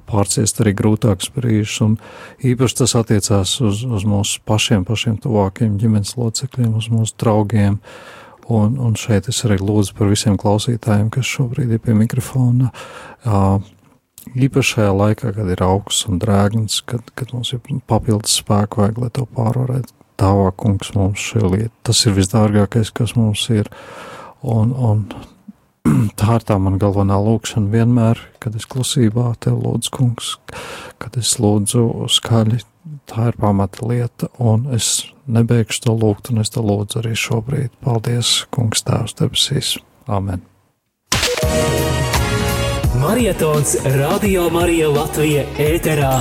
[0.10, 1.98] pārciest arī grūtākus brīžus, un
[2.46, 7.80] īpaši tas attiecās uz, uz mūsu pašiem, pašiem tuvākiem ģimenes locekļiem, uz mūsu draugiem,
[8.50, 12.72] un, un šeit es arī lūdzu par visiem klausītājiem, kas šobrīd ir pie mikrofona,
[13.26, 13.42] ā,
[14.34, 19.02] īpaši šajā laikā, kad ir augsts un drēgns, kad, kad mums ir papildus spēku vajag,
[19.04, 19.94] lai to pārvarētu.
[20.16, 23.68] Tavā kungs mums šī lieta, tas ir visdārgākais, kas mums ir.
[24.48, 25.02] Un, un
[26.20, 30.36] tā ir tā man galvenā lūkšana vienmēr, kad es klusībā tev lūdzu, kungs,
[31.02, 32.62] kad es lūdzu skaļi.
[33.06, 37.74] Tā ir pamata lieta, un es nebeigšu to lūgt, un es to lūdzu arī šobrīd.
[37.86, 39.76] Paldies, kungs, Tēvs debesīs.
[40.10, 40.42] Amen.
[43.02, 46.16] Marietons Radio Marija Latvija ēterā.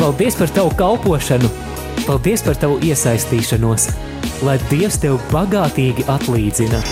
[0.00, 1.50] Paldies par tavu kalpošanu,
[2.06, 3.90] paldies par tavu iesaistīšanos,
[4.46, 6.82] lai Dievs tev bagātīgi atlīdzina.